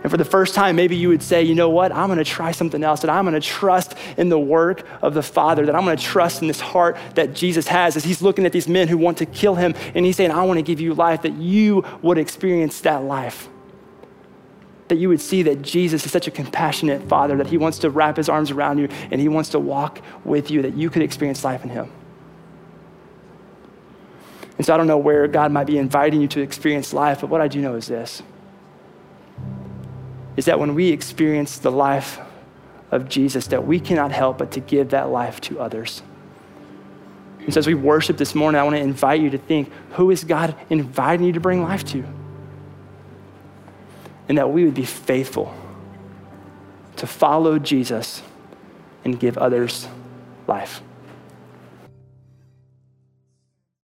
And 0.02 0.10
for 0.10 0.18
the 0.18 0.26
first 0.26 0.56
time, 0.56 0.76
maybe 0.76 0.96
you 0.96 1.10
would 1.10 1.22
say, 1.22 1.44
you 1.44 1.54
know 1.54 1.70
what? 1.70 1.92
I'm 1.92 2.08
going 2.08 2.18
to 2.18 2.26
try 2.26 2.52
something 2.54 2.84
else, 2.84 3.02
that 3.02 3.12
I'm 3.12 3.24
going 3.24 3.40
to 3.40 3.48
trust 3.48 3.94
in 4.18 4.30
the 4.30 4.40
work 4.40 4.84
of 5.04 5.14
the 5.14 5.22
Father, 5.22 5.64
that 5.68 5.76
I'm 5.76 5.86
going 5.86 5.96
to 5.96 6.04
trust 6.04 6.42
in 6.42 6.48
this 6.48 6.60
heart 6.60 6.98
that 7.14 7.36
Jesus 7.36 7.68
has 7.68 7.96
as 7.96 8.04
he's 8.04 8.24
looking 8.24 8.48
at 8.48 8.52
these 8.52 8.68
men 8.68 8.88
who 8.88 8.98
want 8.98 9.20
to 9.20 9.28
kill 9.28 9.54
him, 9.54 9.76
and 9.94 10.08
he's 10.08 10.18
saying, 10.18 10.32
I 10.32 10.42
want 10.42 10.58
to 10.58 10.64
give 10.64 10.82
you 10.82 10.96
life, 10.96 11.22
that 11.22 11.34
you 11.34 11.86
would 12.02 12.18
experience 12.18 12.82
that 12.82 13.04
life 13.04 13.48
that 14.94 15.00
you 15.00 15.10
would 15.10 15.20
see 15.20 15.42
that 15.42 15.64
Jesus 15.64 16.06
is 16.06 16.12
such 16.12 16.28
a 16.28 16.32
compassionate 16.32 17.02
Father 17.10 17.36
that 17.38 17.48
He 17.48 17.58
wants 17.58 17.80
to 17.80 17.90
wrap 17.90 18.16
His 18.16 18.30
arms 18.30 18.52
around 18.52 18.78
you 18.78 18.88
and 19.10 19.20
He 19.20 19.28
wants 19.28 19.50
to 19.50 19.60
walk 19.60 20.00
with 20.24 20.52
you, 20.52 20.62
that 20.62 20.76
you 20.76 20.92
could 20.92 21.02
experience 21.02 21.44
life 21.44 21.64
in 21.64 21.72
Him. 21.72 21.92
And 24.58 24.68
so 24.68 24.72
I 24.72 24.78
don't 24.78 24.86
know 24.86 25.00
where 25.00 25.28
God 25.28 25.52
might 25.52 25.66
be 25.66 25.80
inviting 25.80 26.22
you 26.22 26.28
to 26.28 26.42
experience 26.42 26.94
life, 26.94 27.22
but 27.22 27.32
what 27.32 27.42
I 27.42 27.48
do 27.48 27.60
know 27.60 27.74
is 27.74 27.88
this 27.88 28.22
is 30.38 30.46
that 30.46 30.60
when 30.60 30.76
we 30.76 30.90
experience 30.90 31.58
the 31.58 31.72
life 31.72 32.20
of 32.92 33.10
Jesus, 33.10 33.48
that 33.48 33.66
we 33.66 33.80
cannot 33.80 34.12
help 34.12 34.38
but 34.38 34.52
to 34.52 34.60
give 34.60 34.90
that 34.90 35.10
life 35.10 35.42
to 35.42 35.60
others. 35.60 36.04
And 37.40 37.52
so 37.52 37.58
as 37.58 37.66
we 37.66 37.74
worship 37.74 38.18
this 38.18 38.36
morning, 38.36 38.60
I 38.60 38.64
want 38.64 38.76
to 38.76 38.82
invite 38.82 39.22
you 39.22 39.32
to 39.32 39.40
think 39.40 39.72
who 39.94 40.12
is 40.12 40.24
God 40.24 40.56
inviting 40.70 41.26
you 41.26 41.34
to 41.34 41.40
bring 41.40 41.64
life 41.64 41.84
to? 41.86 42.04
And 44.28 44.38
that 44.38 44.52
we 44.52 44.66
would 44.66 44.74
be 44.74 44.86
faithful 44.86 45.54
to 46.96 47.08
follow 47.08 47.60
Jesus 47.60 48.22
and 49.04 49.20
give 49.20 49.38
others 49.38 49.88
life. 50.48 50.82